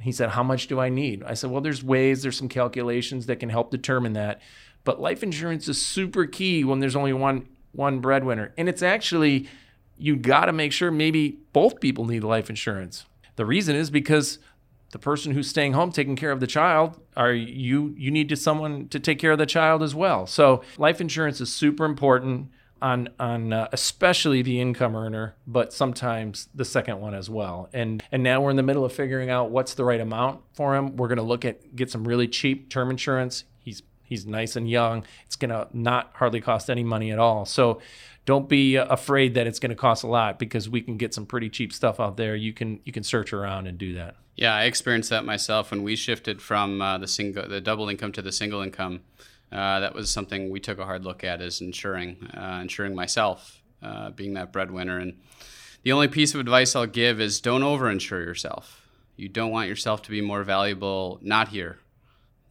He 0.00 0.12
said, 0.12 0.30
How 0.30 0.44
much 0.44 0.68
do 0.68 0.78
I 0.78 0.88
need? 0.88 1.24
I 1.24 1.34
said, 1.34 1.50
Well, 1.50 1.60
there's 1.60 1.82
ways, 1.82 2.22
there's 2.22 2.38
some 2.38 2.48
calculations 2.48 3.26
that 3.26 3.40
can 3.40 3.50
help 3.50 3.72
determine 3.72 4.12
that. 4.12 4.40
But 4.84 5.00
life 5.00 5.22
insurance 5.22 5.68
is 5.68 5.84
super 5.84 6.26
key 6.26 6.64
when 6.64 6.78
there's 6.78 6.96
only 6.96 7.12
one 7.12 7.48
one 7.72 8.00
breadwinner. 8.00 8.52
And 8.56 8.68
it's 8.68 8.82
actually 8.82 9.48
you 9.98 10.16
got 10.16 10.46
to 10.46 10.52
make 10.52 10.72
sure 10.72 10.90
maybe 10.90 11.40
both 11.52 11.80
people 11.80 12.06
need 12.06 12.24
life 12.24 12.48
insurance. 12.48 13.04
The 13.36 13.44
reason 13.44 13.76
is 13.76 13.90
because 13.90 14.38
the 14.90 14.98
person 14.98 15.32
who's 15.32 15.48
staying 15.48 15.72
home 15.72 15.92
taking 15.92 16.16
care 16.16 16.30
of 16.30 16.40
the 16.40 16.46
child 16.46 17.00
are 17.16 17.32
you 17.32 17.94
you 17.96 18.10
need 18.10 18.28
to 18.28 18.36
someone 18.36 18.88
to 18.88 18.98
take 18.98 19.18
care 19.18 19.32
of 19.32 19.38
the 19.38 19.46
child 19.46 19.82
as 19.82 19.94
well. 19.94 20.26
So 20.26 20.62
life 20.78 21.00
insurance 21.00 21.40
is 21.40 21.52
super 21.52 21.84
important 21.84 22.50
on 22.82 23.08
on 23.18 23.52
uh, 23.52 23.68
especially 23.72 24.42
the 24.42 24.60
income 24.60 24.96
earner 24.96 25.36
but 25.46 25.72
sometimes 25.72 26.48
the 26.54 26.64
second 26.64 27.00
one 27.00 27.14
as 27.14 27.30
well. 27.30 27.68
And 27.72 28.02
and 28.10 28.22
now 28.22 28.40
we're 28.40 28.50
in 28.50 28.56
the 28.56 28.62
middle 28.62 28.84
of 28.84 28.92
figuring 28.92 29.30
out 29.30 29.50
what's 29.50 29.74
the 29.74 29.84
right 29.84 30.00
amount 30.00 30.40
for 30.54 30.74
him 30.74 30.96
we're 30.96 31.08
going 31.08 31.18
to 31.18 31.22
look 31.22 31.44
at 31.44 31.76
get 31.76 31.90
some 31.90 32.06
really 32.06 32.28
cheap 32.28 32.70
term 32.70 32.90
insurance 32.90 33.44
he's 34.10 34.26
nice 34.26 34.54
and 34.56 34.68
young 34.68 35.02
it's 35.24 35.36
going 35.36 35.48
to 35.48 35.66
not 35.72 36.10
hardly 36.14 36.42
cost 36.42 36.68
any 36.68 36.84
money 36.84 37.10
at 37.10 37.18
all 37.18 37.46
so 37.46 37.80
don't 38.26 38.48
be 38.48 38.76
afraid 38.76 39.34
that 39.34 39.46
it's 39.46 39.58
going 39.58 39.70
to 39.70 39.76
cost 39.76 40.04
a 40.04 40.06
lot 40.06 40.38
because 40.38 40.68
we 40.68 40.82
can 40.82 40.98
get 40.98 41.14
some 41.14 41.24
pretty 41.24 41.48
cheap 41.48 41.72
stuff 41.72 41.98
out 41.98 42.18
there. 42.18 42.36
You 42.36 42.52
can 42.52 42.78
you 42.84 42.92
can 42.92 43.02
search 43.02 43.32
around 43.32 43.66
and 43.66 43.78
do 43.78 43.94
that. 43.94 44.14
Yeah, 44.36 44.54
I 44.54 44.64
experienced 44.64 45.10
that 45.10 45.24
myself 45.24 45.70
when 45.70 45.82
we 45.82 45.96
shifted 45.96 46.40
from 46.42 46.82
uh, 46.82 46.98
the 46.98 47.08
single 47.08 47.48
the 47.48 47.62
double 47.62 47.88
income 47.88 48.12
to 48.12 48.22
the 48.22 48.30
single 48.30 48.60
income. 48.60 49.00
Uh, 49.50 49.80
that 49.80 49.94
was 49.94 50.10
something 50.10 50.50
we 50.50 50.60
took 50.60 50.78
a 50.78 50.84
hard 50.84 51.04
look 51.04 51.24
at 51.24 51.40
as 51.40 51.62
insuring 51.62 52.24
uh, 52.34 52.60
insuring 52.62 52.94
myself. 52.94 53.60
uh, 53.82 54.10
being 54.10 54.34
that 54.34 54.52
breadwinner. 54.52 54.98
And 54.98 55.18
the 55.82 55.92
only 55.92 56.08
piece 56.08 56.34
of 56.34 56.40
advice 56.40 56.76
I'll 56.76 56.86
give 56.86 57.20
is 57.20 57.40
don't 57.40 57.62
overinsure 57.62 58.24
yourself. 58.24 58.88
You 59.16 59.28
don't 59.28 59.50
want 59.50 59.68
yourself 59.68 60.02
to 60.02 60.10
be 60.10 60.20
more 60.20 60.44
valuable 60.44 61.18
not 61.22 61.48
here 61.48 61.78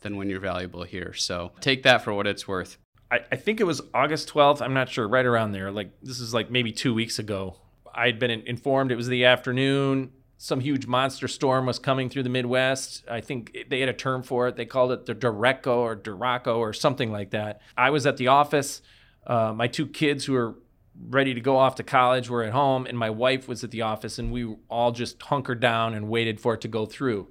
than 0.02 0.18
when 0.18 0.30
you're 0.30 0.40
valuable 0.40 0.84
here. 0.84 1.14
So 1.14 1.52
take 1.62 1.84
that 1.84 2.04
for 2.04 2.14
what 2.14 2.28
it's 2.28 2.48
worth. 2.48 2.78
I, 3.12 3.22
I 3.32 3.36
think 3.36 3.60
it 3.60 3.66
was 3.66 3.82
August 3.94 4.30
12th. 4.30 4.62
I'm 4.62 4.74
not 4.74 4.90
sure, 4.90 5.08
right 5.08 5.26
around 5.26 5.52
there. 5.52 5.72
Like, 5.72 5.92
this 6.02 6.20
is 6.20 6.34
like 6.34 6.52
maybe 6.52 6.72
two 6.72 6.94
weeks 6.94 7.20
ago. 7.20 7.56
I'd 7.94 8.20
been 8.20 8.32
informed 8.32 8.92
it 8.92 8.96
was 8.96 9.08
the 9.08 9.26
afternoon. 9.26 10.12
Some 10.38 10.62
huge 10.62 10.88
monster 10.88 11.28
storm 11.28 11.66
was 11.66 11.80
coming 11.80 12.10
through 12.10 12.24
the 12.24 12.30
Midwest. 12.30 13.04
I 13.10 13.20
think 13.20 13.58
they 13.68 13.82
had 13.82 13.90
a 13.90 13.94
term 13.94 14.24
for 14.24 14.48
it. 14.48 14.56
They 14.56 14.66
called 14.66 14.92
it 14.92 15.06
the 15.06 15.16
Derecho 15.16 15.78
or 15.78 15.96
Duraco 15.98 16.58
or 16.58 16.72
something 16.72 17.12
like 17.12 17.32
that. 17.32 17.62
I 17.76 17.90
was 17.90 18.06
at 18.06 18.18
the 18.18 18.28
office. 18.28 18.82
Uh, 19.28 19.54
my 19.54 19.68
two 19.68 19.86
kids 19.86 20.26
who 20.26 20.34
were 20.34 20.56
ready 21.08 21.34
to 21.34 21.42
go 21.42 21.58
off 21.58 21.76
to 21.76 21.84
college 21.84 22.30
were 22.30 22.44
at 22.44 22.54
home, 22.54 22.86
and 22.86 22.98
my 22.98 23.10
wife 23.10 23.48
was 23.48 23.64
at 23.64 23.72
the 23.72 23.82
office, 23.82 24.20
and 24.20 24.32
we 24.32 24.56
all 24.70 24.92
just 24.92 25.22
hunkered 25.24 25.60
down 25.60 25.94
and 25.94 26.10
waited 26.10 26.40
for 26.40 26.54
it 26.54 26.62
to 26.62 26.68
go 26.68 26.86
through. 26.86 27.28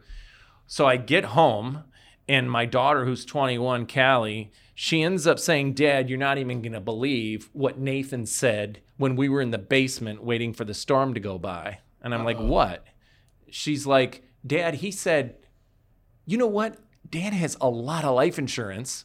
So 0.67 0.87
I 0.87 0.97
get 0.97 1.25
home, 1.27 1.85
and 2.29 2.51
my 2.51 2.67
daughter, 2.67 3.05
who's 3.05 3.25
21, 3.25 3.87
Callie, 3.87 4.51
she 4.75 5.03
ends 5.03 5.27
up 5.27 5.39
saying, 5.39 5.75
Dad, 5.75 6.09
you're 6.09 6.19
not 6.19 6.39
even 6.39 6.61
going 6.63 6.73
to 6.73 6.81
believe 6.81 7.49
what 7.53 7.79
Nathan 7.79 8.27
said 8.27 8.81
when 8.97 9.17
we 9.17 9.29
were 9.29 9.41
in 9.41 9.51
the 9.51 9.59
basement 9.59 10.23
waiting 10.23 10.53
for 10.53 10.65
the 10.65 10.75
storm 10.75 11.15
to 11.15 11.21
go 11.21 11.39
by. 11.39 11.79
And 12.03 12.15
I'm 12.15 12.21
Uh-oh. 12.21 12.27
like, 12.27 12.39
What? 12.39 12.85
She's 13.51 13.87
like, 13.87 14.23
Dad, 14.47 14.75
he 14.75 14.91
said, 14.91 15.37
You 16.27 16.37
know 16.37 16.47
what? 16.47 16.77
Dad 17.09 17.33
has 17.33 17.57
a 17.61 17.69
lot 17.69 18.05
of 18.05 18.15
life 18.15 18.39
insurance. 18.39 19.05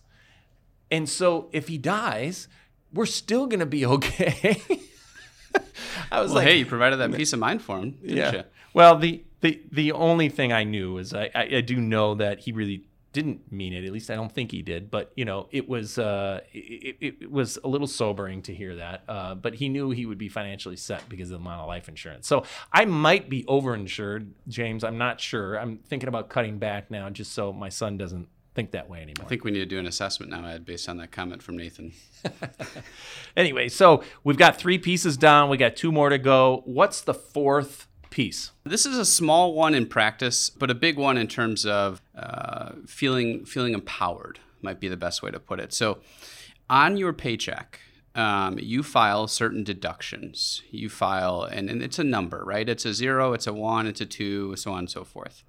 And 0.91 1.07
so 1.07 1.49
if 1.53 1.69
he 1.69 1.77
dies, 1.77 2.47
we're 2.93 3.05
still 3.05 3.47
going 3.47 3.61
to 3.61 3.65
be 3.65 3.85
okay. 3.97 4.61
I 6.11 6.21
was 6.21 6.29
well, 6.29 6.39
like, 6.39 6.47
hey, 6.47 6.57
you 6.57 6.65
provided 6.65 6.97
that 6.97 7.13
peace 7.13 7.33
of 7.33 7.39
mind 7.39 7.61
for 7.61 7.79
him, 7.79 7.97
yeah. 8.03 8.31
You? 8.31 8.43
Well, 8.73 8.97
the, 8.97 9.23
the 9.41 9.61
the 9.71 9.91
only 9.91 10.29
thing 10.29 10.51
I 10.51 10.63
knew 10.63 10.97
is 10.97 11.13
I, 11.13 11.29
I, 11.35 11.41
I 11.57 11.61
do 11.61 11.77
know 11.77 12.15
that 12.15 12.39
he 12.39 12.51
really 12.51 12.83
didn't 13.13 13.51
mean 13.51 13.73
it. 13.73 13.85
At 13.85 13.93
least 13.93 14.09
I 14.09 14.15
don't 14.15 14.31
think 14.31 14.51
he 14.51 14.61
did. 14.61 14.91
But 14.91 15.11
you 15.15 15.23
know, 15.23 15.47
it 15.51 15.69
was 15.69 15.97
uh, 15.97 16.41
it, 16.51 16.97
it, 16.99 17.31
was 17.31 17.57
a 17.63 17.67
little 17.67 17.87
sobering 17.87 18.41
to 18.43 18.53
hear 18.53 18.75
that. 18.75 19.03
Uh, 19.07 19.35
but 19.35 19.53
he 19.53 19.69
knew 19.69 19.91
he 19.91 20.05
would 20.05 20.17
be 20.17 20.29
financially 20.29 20.75
set 20.75 21.07
because 21.07 21.31
of 21.31 21.39
the 21.39 21.45
amount 21.45 21.61
of 21.61 21.67
life 21.67 21.87
insurance. 21.87 22.27
So 22.27 22.43
I 22.71 22.85
might 22.85 23.29
be 23.29 23.43
overinsured, 23.43 24.31
James. 24.47 24.83
I'm 24.83 24.97
not 24.97 25.21
sure. 25.21 25.55
I'm 25.55 25.77
thinking 25.77 26.09
about 26.09 26.29
cutting 26.29 26.57
back 26.57 26.91
now, 26.91 27.09
just 27.09 27.31
so 27.31 27.53
my 27.53 27.69
son 27.69 27.97
doesn't 27.97 28.27
think 28.55 28.71
that 28.71 28.89
way 28.89 29.01
anymore. 29.01 29.25
I 29.25 29.29
think 29.29 29.43
we 29.43 29.51
need 29.51 29.59
to 29.59 29.65
do 29.65 29.79
an 29.79 29.87
assessment 29.87 30.31
now, 30.31 30.45
Ed, 30.45 30.65
based 30.65 30.89
on 30.89 30.97
that 30.97 31.11
comment 31.11 31.41
from 31.41 31.57
Nathan. 31.57 31.93
anyway, 33.37 33.69
so 33.69 34.03
we've 34.23 34.37
got 34.37 34.57
three 34.57 34.77
pieces 34.77 35.17
down. 35.17 35.49
We 35.49 35.57
got 35.57 35.75
two 35.75 35.91
more 35.91 36.09
to 36.09 36.17
go. 36.17 36.61
What's 36.65 37.01
the 37.01 37.13
fourth 37.13 37.87
piece? 38.13 38.51
This 38.63 38.85
is 38.85 38.95
a 38.95 39.05
small 39.05 39.55
one 39.55 39.73
in 39.73 39.87
practice, 39.87 40.51
but 40.51 40.69
a 40.69 40.75
big 40.75 40.97
one 40.97 41.17
in 41.17 41.27
terms 41.27 41.65
of 41.65 41.99
uh, 42.15 42.73
feeling 42.85 43.43
feeling 43.43 43.73
empowered. 43.73 44.39
Might 44.61 44.79
be 44.79 44.87
the 44.87 44.95
best 44.95 45.23
way 45.23 45.31
to 45.31 45.39
put 45.39 45.59
it. 45.59 45.73
So, 45.73 45.97
on 46.69 46.95
your 46.95 47.11
paycheck, 47.11 47.79
um, 48.13 48.59
you 48.59 48.83
file 48.83 49.27
certain 49.27 49.63
deductions. 49.63 50.61
You 50.69 50.89
file, 50.89 51.43
and, 51.43 51.71
and 51.71 51.81
it's 51.81 51.97
a 51.97 52.03
number, 52.03 52.43
right? 52.45 52.69
It's 52.69 52.85
a 52.85 52.93
zero, 52.93 53.33
it's 53.33 53.47
a 53.47 53.53
one, 53.53 53.87
it's 53.87 53.99
a 53.99 54.05
two, 54.05 54.55
so 54.57 54.71
on 54.71 54.79
and 54.79 54.89
so 54.91 55.03
forth. 55.03 55.43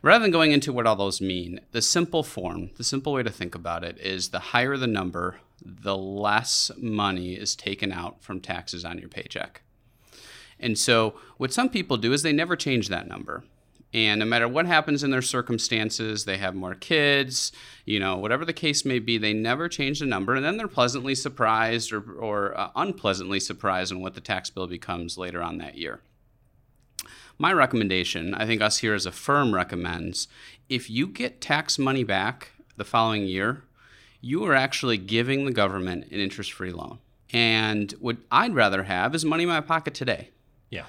Rather 0.00 0.22
than 0.22 0.30
going 0.30 0.52
into 0.52 0.72
what 0.72 0.86
all 0.86 0.94
those 0.94 1.20
mean, 1.20 1.60
the 1.72 1.82
simple 1.82 2.22
form, 2.22 2.70
the 2.76 2.84
simple 2.84 3.12
way 3.12 3.24
to 3.24 3.30
think 3.30 3.56
about 3.56 3.82
it 3.82 3.98
is 3.98 4.28
the 4.28 4.38
higher 4.38 4.76
the 4.76 4.86
number, 4.86 5.40
the 5.60 5.96
less 5.96 6.70
money 6.78 7.34
is 7.34 7.56
taken 7.56 7.90
out 7.90 8.22
from 8.22 8.40
taxes 8.40 8.84
on 8.84 8.98
your 8.98 9.08
paycheck. 9.08 9.62
And 10.60 10.78
so, 10.78 11.14
what 11.36 11.52
some 11.52 11.68
people 11.68 11.96
do 11.96 12.12
is 12.12 12.22
they 12.22 12.32
never 12.32 12.56
change 12.56 12.88
that 12.88 13.08
number. 13.08 13.44
And 13.94 14.20
no 14.20 14.26
matter 14.26 14.46
what 14.46 14.66
happens 14.66 15.02
in 15.02 15.10
their 15.10 15.22
circumstances, 15.22 16.24
they 16.24 16.36
have 16.36 16.54
more 16.54 16.74
kids, 16.74 17.52
you 17.86 17.98
know, 17.98 18.16
whatever 18.16 18.44
the 18.44 18.52
case 18.52 18.84
may 18.84 18.98
be, 18.98 19.16
they 19.16 19.32
never 19.32 19.66
change 19.66 20.00
the 20.00 20.06
number. 20.06 20.34
And 20.34 20.44
then 20.44 20.58
they're 20.58 20.68
pleasantly 20.68 21.14
surprised 21.14 21.90
or, 21.90 22.02
or 22.12 22.58
uh, 22.58 22.70
unpleasantly 22.76 23.40
surprised 23.40 23.90
on 23.90 24.02
what 24.02 24.14
the 24.14 24.20
tax 24.20 24.50
bill 24.50 24.66
becomes 24.66 25.16
later 25.16 25.42
on 25.42 25.56
that 25.58 25.78
year 25.78 26.02
my 27.38 27.52
recommendation, 27.52 28.34
I 28.34 28.46
think 28.46 28.60
us 28.60 28.78
here 28.78 28.94
as 28.94 29.06
a 29.06 29.12
firm 29.12 29.54
recommends, 29.54 30.26
if 30.68 30.90
you 30.90 31.06
get 31.06 31.40
tax 31.40 31.78
money 31.78 32.04
back 32.04 32.50
the 32.76 32.84
following 32.84 33.24
year, 33.24 33.62
you 34.20 34.44
are 34.44 34.54
actually 34.54 34.98
giving 34.98 35.44
the 35.44 35.52
government 35.52 36.06
an 36.10 36.18
interest 36.18 36.52
free 36.52 36.72
loan. 36.72 36.98
And 37.32 37.92
what 38.00 38.16
I'd 38.32 38.54
rather 38.54 38.84
have 38.84 39.14
is 39.14 39.24
money 39.24 39.44
in 39.44 39.48
my 39.48 39.60
pocket 39.60 39.94
today. 39.94 40.30
Yeah. 40.70 40.84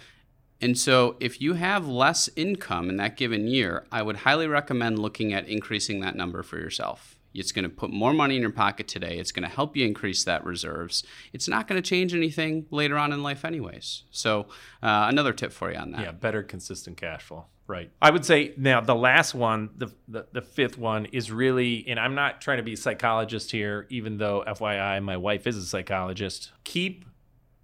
And 0.61 0.77
so, 0.77 1.15
if 1.19 1.41
you 1.41 1.53
have 1.53 1.87
less 1.87 2.29
income 2.35 2.89
in 2.89 2.97
that 2.97 3.15
given 3.15 3.47
year, 3.47 3.85
I 3.91 4.01
would 4.01 4.17
highly 4.17 4.47
recommend 4.47 4.99
looking 4.99 5.31
at 5.33 5.47
increasing 5.47 6.01
that 6.01 6.15
number 6.15 6.43
for 6.43 6.57
yourself. 6.57 7.15
It's 7.33 7.51
going 7.51 7.63
to 7.63 7.69
put 7.69 7.91
more 7.91 8.13
money 8.13 8.35
in 8.35 8.41
your 8.41 8.51
pocket 8.51 8.87
today. 8.87 9.19
It's 9.19 9.31
going 9.31 9.47
to 9.47 9.53
help 9.55 9.77
you 9.77 9.85
increase 9.85 10.23
that 10.25 10.43
reserves. 10.43 11.03
It's 11.31 11.47
not 11.47 11.67
going 11.67 11.81
to 11.81 11.87
change 11.87 12.13
anything 12.13 12.65
later 12.71 12.97
on 12.97 13.13
in 13.13 13.23
life, 13.23 13.45
anyways. 13.45 14.03
So, 14.11 14.47
uh, 14.83 15.05
another 15.07 15.31
tip 15.31 15.53
for 15.53 15.71
you 15.71 15.77
on 15.77 15.91
that. 15.91 16.01
Yeah, 16.01 16.11
better 16.11 16.43
consistent 16.43 16.97
cash 16.97 17.21
flow. 17.21 17.45
Right. 17.67 17.91
I 18.01 18.09
would 18.09 18.25
say 18.25 18.53
now 18.57 18.81
the 18.81 18.95
last 18.95 19.35
one, 19.35 19.69
the, 19.77 19.93
the, 20.07 20.25
the 20.31 20.41
fifth 20.41 20.79
one 20.79 21.05
is 21.05 21.31
really, 21.31 21.85
and 21.87 21.99
I'm 21.99 22.15
not 22.15 22.41
trying 22.41 22.57
to 22.57 22.63
be 22.63 22.73
a 22.73 22.77
psychologist 22.77 23.51
here, 23.51 23.85
even 23.89 24.17
though 24.17 24.43
FYI, 24.47 25.01
my 25.03 25.17
wife 25.17 25.45
is 25.45 25.55
a 25.55 25.63
psychologist. 25.63 26.51
Keep 26.63 27.05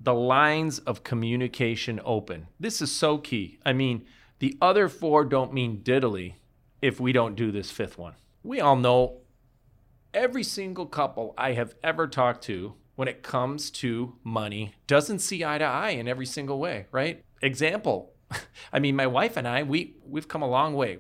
the 0.06 0.14
lines 0.14 0.80
of 0.80 1.04
communication 1.04 2.00
open. 2.06 2.48
This 2.60 2.82
is 2.82 2.92
so 2.92 3.18
key. 3.18 3.60
I 3.66 3.74
mean, 3.74 4.06
the 4.40 4.56
other 4.62 4.88
four 4.88 5.26
don't 5.26 5.52
mean 5.52 5.82
diddly 5.84 6.36
if 6.82 7.00
we 7.00 7.12
don't 7.12 7.36
do 7.36 7.52
this 7.52 7.72
fifth 7.72 7.98
one. 7.98 8.14
We 8.44 8.62
all 8.62 8.76
know 8.76 9.22
every 10.14 10.44
single 10.44 10.86
couple 10.86 11.34
I 11.38 11.54
have 11.54 11.76
ever 11.84 12.08
talked 12.08 12.44
to 12.46 12.76
when 12.96 13.08
it 13.08 13.24
comes 13.24 13.72
to 13.72 14.16
money 14.24 14.76
doesn't 14.88 15.20
see 15.20 15.44
eye 15.44 15.58
to 15.58 15.66
eye 15.66 15.90
in 15.90 16.08
every 16.08 16.28
single 16.28 16.60
way, 16.60 16.86
right? 16.92 17.24
Example, 17.42 18.14
I 18.74 18.80
mean, 18.80 18.96
my 18.96 19.08
wife 19.08 19.36
and 19.38 19.48
I, 19.48 19.64
we 19.64 19.96
we've 20.08 20.28
come 20.28 20.44
a 20.44 20.48
long 20.48 20.76
way 20.76 21.00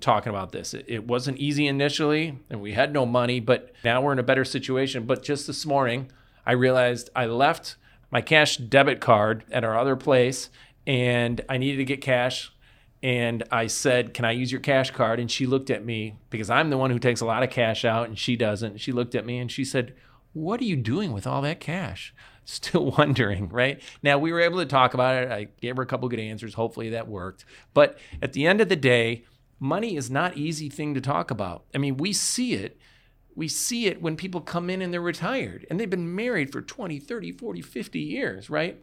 talking 0.00 0.30
about 0.30 0.52
this. 0.52 0.74
It, 0.74 0.84
it, 0.88 1.06
wasn't 1.06 1.38
easy 1.38 1.66
initially, 1.66 2.38
and 2.50 2.60
we 2.60 2.72
had 2.72 2.92
no 2.92 3.06
money, 3.06 3.40
but 3.40 3.72
now 3.84 4.02
we're 4.02 4.12
in 4.12 4.18
a 4.18 4.24
better 4.24 4.44
situation. 4.44 5.06
But 5.06 5.22
just 5.22 5.46
this 5.46 5.64
morning, 5.64 6.10
I 6.44 6.52
realized 6.52 7.10
I 7.14 7.26
left 7.26 7.76
my 8.12 8.20
cash 8.20 8.58
debit 8.58 9.00
card 9.00 9.44
at 9.50 9.64
our 9.64 9.76
other 9.76 9.96
place, 9.96 10.50
and 10.86 11.40
I 11.48 11.58
needed 11.58 11.78
to 11.78 11.84
get 11.84 12.00
cash 12.00 12.52
and 13.02 13.42
I 13.50 13.66
said, 13.66 14.14
"Can 14.14 14.24
I 14.24 14.30
use 14.30 14.52
your 14.52 14.60
cash 14.60 14.90
card?" 14.92 15.18
And 15.18 15.30
she 15.30 15.46
looked 15.46 15.70
at 15.70 15.84
me 15.84 16.16
because 16.30 16.50
I'm 16.50 16.70
the 16.70 16.78
one 16.78 16.90
who 16.90 16.98
takes 16.98 17.20
a 17.20 17.26
lot 17.26 17.42
of 17.42 17.50
cash 17.50 17.84
out 17.84 18.08
and 18.08 18.18
she 18.18 18.36
doesn't. 18.36 18.80
She 18.80 18.92
looked 18.92 19.14
at 19.14 19.26
me 19.26 19.38
and 19.38 19.50
she 19.50 19.64
said, 19.64 19.94
"What 20.32 20.60
are 20.60 20.64
you 20.64 20.76
doing 20.76 21.12
with 21.12 21.26
all 21.26 21.42
that 21.42 21.60
cash?" 21.60 22.14
Still 22.44 22.92
wondering, 22.98 23.48
right? 23.48 23.80
Now 24.02 24.18
we 24.18 24.32
were 24.32 24.40
able 24.40 24.58
to 24.58 24.66
talk 24.66 24.94
about 24.94 25.22
it. 25.22 25.30
I 25.30 25.48
gave 25.60 25.76
her 25.76 25.82
a 25.82 25.86
couple 25.86 26.08
good 26.08 26.20
answers. 26.20 26.54
Hopefully 26.54 26.90
that 26.90 27.08
worked. 27.08 27.44
But 27.74 27.98
at 28.20 28.32
the 28.32 28.46
end 28.46 28.60
of 28.60 28.68
the 28.68 28.76
day, 28.76 29.24
money 29.60 29.96
is 29.96 30.10
not 30.10 30.36
easy 30.36 30.68
thing 30.68 30.94
to 30.94 31.00
talk 31.00 31.30
about. 31.30 31.64
I 31.74 31.78
mean, 31.78 31.96
we 31.96 32.12
see 32.12 32.54
it 32.54 32.78
we 33.34 33.48
see 33.48 33.86
it 33.86 34.02
when 34.02 34.16
people 34.16 34.40
come 34.40 34.70
in 34.70 34.82
and 34.82 34.92
they're 34.92 35.00
retired 35.00 35.66
and 35.70 35.78
they've 35.78 35.90
been 35.90 36.14
married 36.14 36.52
for 36.52 36.60
20, 36.60 36.98
30, 36.98 37.32
40, 37.32 37.62
50 37.62 37.98
years, 37.98 38.50
right? 38.50 38.82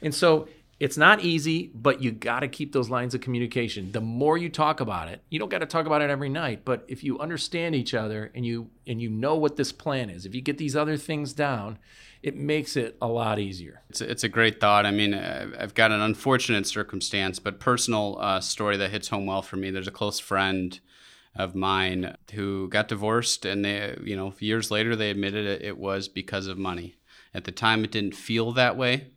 And 0.00 0.14
so 0.14 0.48
it's 0.80 0.96
not 0.96 1.20
easy, 1.20 1.70
but 1.74 2.02
you 2.02 2.10
got 2.10 2.40
to 2.40 2.48
keep 2.48 2.72
those 2.72 2.90
lines 2.90 3.14
of 3.14 3.20
communication. 3.20 3.92
The 3.92 4.00
more 4.00 4.36
you 4.36 4.48
talk 4.48 4.80
about 4.80 5.08
it, 5.08 5.22
you 5.30 5.38
don't 5.38 5.48
got 5.48 5.60
to 5.60 5.66
talk 5.66 5.86
about 5.86 6.02
it 6.02 6.10
every 6.10 6.28
night, 6.28 6.64
but 6.64 6.84
if 6.88 7.04
you 7.04 7.18
understand 7.20 7.74
each 7.74 7.94
other 7.94 8.32
and 8.34 8.44
you 8.44 8.70
and 8.86 9.00
you 9.00 9.08
know 9.08 9.36
what 9.36 9.56
this 9.56 9.72
plan 9.72 10.10
is, 10.10 10.26
if 10.26 10.34
you 10.34 10.40
get 10.40 10.58
these 10.58 10.74
other 10.74 10.96
things 10.96 11.32
down, 11.32 11.78
it 12.22 12.36
makes 12.36 12.76
it 12.76 12.96
a 13.00 13.06
lot 13.06 13.38
easier. 13.38 13.82
It's 13.88 14.00
a, 14.00 14.10
it's 14.10 14.24
a 14.24 14.28
great 14.28 14.60
thought. 14.60 14.84
I 14.84 14.90
mean, 14.90 15.14
I've 15.14 15.74
got 15.74 15.92
an 15.92 16.00
unfortunate 16.00 16.66
circumstance, 16.66 17.38
but 17.38 17.60
personal 17.60 18.18
uh, 18.20 18.40
story 18.40 18.76
that 18.76 18.90
hits 18.90 19.08
home 19.08 19.26
well 19.26 19.42
for 19.42 19.56
me. 19.56 19.70
There's 19.70 19.88
a 19.88 19.92
close 19.92 20.18
friend 20.18 20.78
of 21.36 21.54
mine 21.54 22.16
who 22.32 22.68
got 22.68 22.88
divorced, 22.88 23.44
and 23.44 23.64
they, 23.64 23.96
you 24.04 24.16
know, 24.16 24.34
years 24.38 24.70
later 24.70 24.94
they 24.94 25.10
admitted 25.10 25.46
it, 25.46 25.62
it 25.62 25.78
was 25.78 26.08
because 26.08 26.46
of 26.46 26.58
money. 26.58 26.96
At 27.32 27.44
the 27.44 27.52
time, 27.52 27.82
it 27.82 27.90
didn't 27.90 28.14
feel 28.14 28.52
that 28.52 28.76
way 28.76 29.08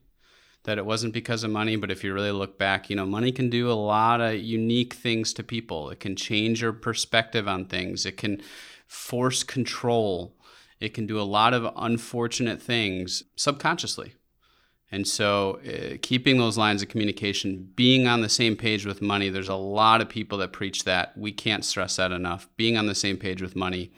that 0.64 0.78
it 0.78 0.86
wasn't 0.86 1.14
because 1.14 1.46
of 1.46 1.50
money, 1.50 1.78
but 1.78 1.90
if 1.90 2.04
you 2.04 2.14
really 2.14 2.32
look 2.32 2.58
back, 2.58 2.90
you 2.90 2.96
know, 2.96 3.06
money 3.06 3.32
can 3.32 3.50
do 3.50 3.72
a 3.72 3.74
lot 3.74 4.20
of 4.20 4.36
unique 4.36 4.94
things 4.96 5.32
to 5.34 5.42
people. 5.42 5.90
It 5.90 6.02
can 6.02 6.16
change 6.16 6.62
your 6.62 6.74
perspective 6.74 7.48
on 7.48 7.66
things. 7.66 8.06
It 8.06 8.18
can 8.18 8.42
force 8.86 9.44
control. 9.44 10.36
It 10.82 10.94
can 10.94 11.08
do 11.08 11.22
a 11.22 11.24
lot 11.24 11.54
of 11.54 11.72
unfortunate 11.78 12.62
things 12.62 13.24
subconsciously. 13.38 14.16
And 14.92 15.08
so, 15.08 15.60
uh, 15.68 15.98
keeping 16.02 16.38
those 16.38 16.58
lines 16.58 16.82
of 16.82 16.88
communication, 16.88 17.72
being 17.76 18.08
on 18.08 18.22
the 18.22 18.30
same 18.30 18.56
page 18.56 18.86
with 18.86 19.02
money, 19.02 19.30
there's 19.30 19.50
a 19.50 19.56
lot 19.56 20.00
of 20.00 20.08
people 20.08 20.38
that 20.38 20.54
preach 20.54 20.86
that. 20.86 21.18
We 21.18 21.34
can't 21.34 21.66
stress 21.66 21.98
that 21.98 22.12
enough. 22.14 22.48
Being 22.56 22.78
on 22.78 22.86
the 22.86 22.96
same 22.96 23.18
page 23.18 23.42
with 23.42 23.56
money, 23.56 23.92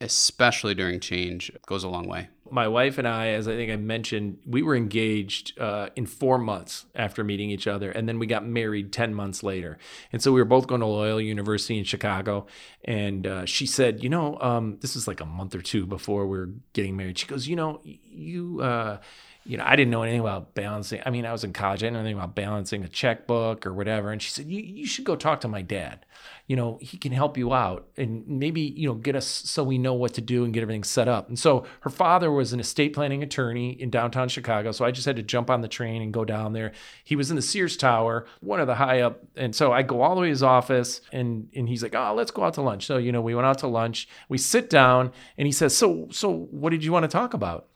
especially 0.00 0.74
during 0.74 1.00
change, 1.00 1.50
goes 1.66 1.82
a 1.82 1.88
long 1.88 2.06
way. 2.06 2.28
My 2.50 2.68
wife 2.68 2.98
and 2.98 3.06
I, 3.06 3.28
as 3.30 3.48
I 3.48 3.56
think 3.56 3.70
I 3.70 3.76
mentioned, 3.76 4.38
we 4.46 4.62
were 4.62 4.76
engaged 4.76 5.58
uh, 5.58 5.88
in 5.96 6.06
four 6.06 6.38
months 6.38 6.86
after 6.94 7.24
meeting 7.24 7.50
each 7.50 7.66
other, 7.66 7.90
and 7.90 8.08
then 8.08 8.20
we 8.20 8.26
got 8.26 8.46
married 8.46 8.92
10 8.92 9.12
months 9.12 9.42
later. 9.42 9.76
And 10.12 10.22
so 10.22 10.32
we 10.32 10.40
were 10.40 10.46
both 10.46 10.68
going 10.68 10.80
to 10.80 10.86
Loyola 10.86 11.22
University 11.22 11.76
in 11.76 11.84
Chicago. 11.84 12.46
And 12.84 13.26
uh, 13.26 13.44
she 13.44 13.66
said, 13.66 14.04
You 14.04 14.08
know, 14.08 14.38
um, 14.40 14.78
this 14.80 14.94
is 14.94 15.08
like 15.08 15.20
a 15.20 15.26
month 15.26 15.56
or 15.56 15.62
two 15.62 15.84
before 15.84 16.28
we 16.28 16.38
are 16.38 16.50
getting 16.74 16.96
married. 16.96 17.18
She 17.18 17.26
goes, 17.26 17.48
You 17.48 17.56
know, 17.56 17.80
you. 17.82 18.62
You 19.48 19.56
know, 19.56 19.64
I 19.66 19.76
didn't 19.76 19.90
know 19.90 20.02
anything 20.02 20.20
about 20.20 20.54
balancing. 20.54 21.00
I 21.06 21.10
mean, 21.10 21.24
I 21.24 21.32
was 21.32 21.42
in 21.42 21.54
college. 21.54 21.82
I 21.82 21.86
didn't 21.86 21.94
know 21.94 22.00
anything 22.00 22.18
about 22.18 22.34
balancing 22.34 22.84
a 22.84 22.88
checkbook 22.88 23.66
or 23.66 23.72
whatever. 23.72 24.12
And 24.12 24.20
she 24.20 24.30
said, 24.30 24.44
you, 24.44 24.60
you 24.60 24.86
should 24.86 25.06
go 25.06 25.16
talk 25.16 25.40
to 25.40 25.48
my 25.48 25.62
dad. 25.62 26.04
You 26.48 26.56
know, 26.56 26.78
he 26.82 26.98
can 26.98 27.12
help 27.12 27.38
you 27.38 27.54
out 27.54 27.88
and 27.96 28.28
maybe, 28.28 28.60
you 28.60 28.86
know, 28.86 28.94
get 28.94 29.16
us 29.16 29.26
so 29.26 29.64
we 29.64 29.78
know 29.78 29.94
what 29.94 30.12
to 30.14 30.20
do 30.20 30.44
and 30.44 30.52
get 30.52 30.60
everything 30.60 30.84
set 30.84 31.08
up. 31.08 31.28
And 31.28 31.38
so 31.38 31.64
her 31.80 31.88
father 31.88 32.30
was 32.30 32.52
an 32.52 32.60
estate 32.60 32.92
planning 32.92 33.22
attorney 33.22 33.70
in 33.70 33.88
downtown 33.88 34.28
Chicago. 34.28 34.70
So 34.70 34.84
I 34.84 34.90
just 34.90 35.06
had 35.06 35.16
to 35.16 35.22
jump 35.22 35.48
on 35.48 35.62
the 35.62 35.68
train 35.68 36.02
and 36.02 36.12
go 36.12 36.26
down 36.26 36.52
there. 36.52 36.72
He 37.02 37.16
was 37.16 37.30
in 37.30 37.36
the 37.36 37.42
Sears 37.42 37.78
Tower, 37.78 38.26
one 38.40 38.60
of 38.60 38.66
the 38.66 38.74
high 38.74 39.00
up. 39.00 39.22
And 39.34 39.56
so 39.56 39.72
I 39.72 39.80
go 39.80 40.02
all 40.02 40.14
the 40.14 40.20
way 40.20 40.26
to 40.26 40.30
his 40.30 40.42
office 40.42 41.00
and, 41.10 41.48
and 41.56 41.70
he's 41.70 41.82
like, 41.82 41.94
oh, 41.94 42.12
let's 42.14 42.30
go 42.30 42.44
out 42.44 42.52
to 42.54 42.62
lunch. 42.62 42.84
So, 42.84 42.98
you 42.98 43.12
know, 43.12 43.22
we 43.22 43.34
went 43.34 43.46
out 43.46 43.58
to 43.58 43.66
lunch. 43.66 44.08
We 44.28 44.36
sit 44.36 44.68
down 44.68 45.10
and 45.38 45.46
he 45.46 45.52
says, 45.52 45.74
so, 45.74 46.08
so 46.10 46.48
what 46.50 46.68
did 46.68 46.84
you 46.84 46.92
want 46.92 47.04
to 47.04 47.08
talk 47.08 47.32
about? 47.32 47.67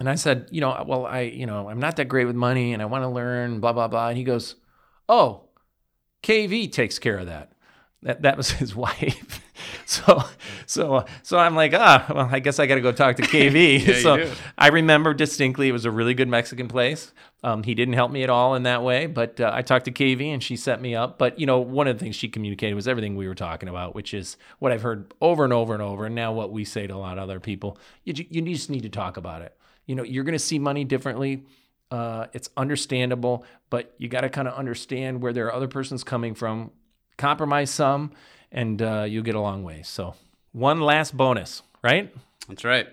And 0.00 0.08
I 0.08 0.16
said, 0.16 0.48
you 0.50 0.60
know, 0.60 0.84
well, 0.86 1.06
I, 1.06 1.20
you 1.20 1.46
know, 1.46 1.68
I'm 1.68 1.78
not 1.78 1.96
that 1.96 2.08
great 2.08 2.26
with 2.26 2.36
money 2.36 2.72
and 2.72 2.82
I 2.82 2.86
want 2.86 3.04
to 3.04 3.08
learn, 3.08 3.60
blah, 3.60 3.72
blah, 3.72 3.88
blah. 3.88 4.08
And 4.08 4.18
he 4.18 4.24
goes, 4.24 4.56
oh, 5.08 5.42
KV 6.22 6.72
takes 6.72 6.98
care 6.98 7.18
of 7.18 7.26
that. 7.26 7.52
That, 8.02 8.22
that 8.22 8.36
was 8.36 8.50
his 8.62 8.74
wife. 8.74 9.40
so, 9.86 10.24
so, 10.66 11.04
so 11.22 11.38
I'm 11.38 11.54
like, 11.54 11.74
ah, 11.74 12.06
well, 12.12 12.28
I 12.30 12.40
guess 12.40 12.58
I 12.58 12.66
got 12.66 12.74
to 12.74 12.80
go 12.80 12.92
talk 12.92 13.16
to 13.16 13.22
KV. 13.22 13.86
yeah, 13.86 13.98
so 14.00 14.32
I 14.58 14.68
remember 14.68 15.14
distinctly 15.14 15.68
it 15.68 15.72
was 15.72 15.84
a 15.84 15.90
really 15.90 16.14
good 16.14 16.28
Mexican 16.28 16.66
place. 16.66 17.12
Um, 17.44 17.62
he 17.62 17.74
didn't 17.74 17.94
help 17.94 18.10
me 18.10 18.24
at 18.24 18.30
all 18.30 18.56
in 18.56 18.64
that 18.64 18.82
way, 18.82 19.06
but 19.06 19.40
uh, 19.40 19.50
I 19.54 19.62
talked 19.62 19.84
to 19.84 19.92
KV 19.92 20.26
and 20.26 20.42
she 20.42 20.56
set 20.56 20.80
me 20.80 20.94
up. 20.94 21.18
But, 21.18 21.38
you 21.38 21.46
know, 21.46 21.60
one 21.60 21.86
of 21.86 21.98
the 21.98 22.04
things 22.04 22.16
she 22.16 22.28
communicated 22.28 22.74
was 22.74 22.88
everything 22.88 23.16
we 23.16 23.28
were 23.28 23.34
talking 23.34 23.68
about, 23.68 23.94
which 23.94 24.12
is 24.12 24.38
what 24.58 24.72
I've 24.72 24.82
heard 24.82 25.14
over 25.20 25.44
and 25.44 25.52
over 25.52 25.72
and 25.72 25.82
over. 25.82 26.06
And 26.06 26.14
now 26.14 26.32
what 26.32 26.50
we 26.50 26.64
say 26.64 26.86
to 26.86 26.94
a 26.94 26.96
lot 26.96 27.18
of 27.18 27.24
other 27.24 27.38
people, 27.38 27.78
you, 28.02 28.14
you 28.28 28.42
just 28.42 28.70
need 28.70 28.82
to 28.82 28.88
talk 28.88 29.16
about 29.16 29.42
it 29.42 29.56
you 29.86 29.94
know, 29.94 30.02
you're 30.02 30.24
going 30.24 30.34
to 30.34 30.38
see 30.38 30.58
money 30.58 30.84
differently. 30.84 31.44
Uh, 31.90 32.26
it's 32.32 32.48
understandable, 32.56 33.44
but 33.70 33.94
you 33.98 34.08
got 34.08 34.22
to 34.22 34.28
kind 34.28 34.48
of 34.48 34.54
understand 34.54 35.20
where 35.20 35.32
their 35.32 35.52
other 35.52 35.68
person's 35.68 36.02
coming 36.02 36.34
from. 36.34 36.70
Compromise 37.16 37.70
some, 37.70 38.12
and 38.50 38.82
uh, 38.82 39.04
you'll 39.08 39.22
get 39.22 39.34
a 39.34 39.40
long 39.40 39.62
way. 39.62 39.82
So, 39.82 40.14
one 40.52 40.80
last 40.80 41.16
bonus, 41.16 41.62
right? 41.82 42.12
That's 42.48 42.64
right. 42.64 42.88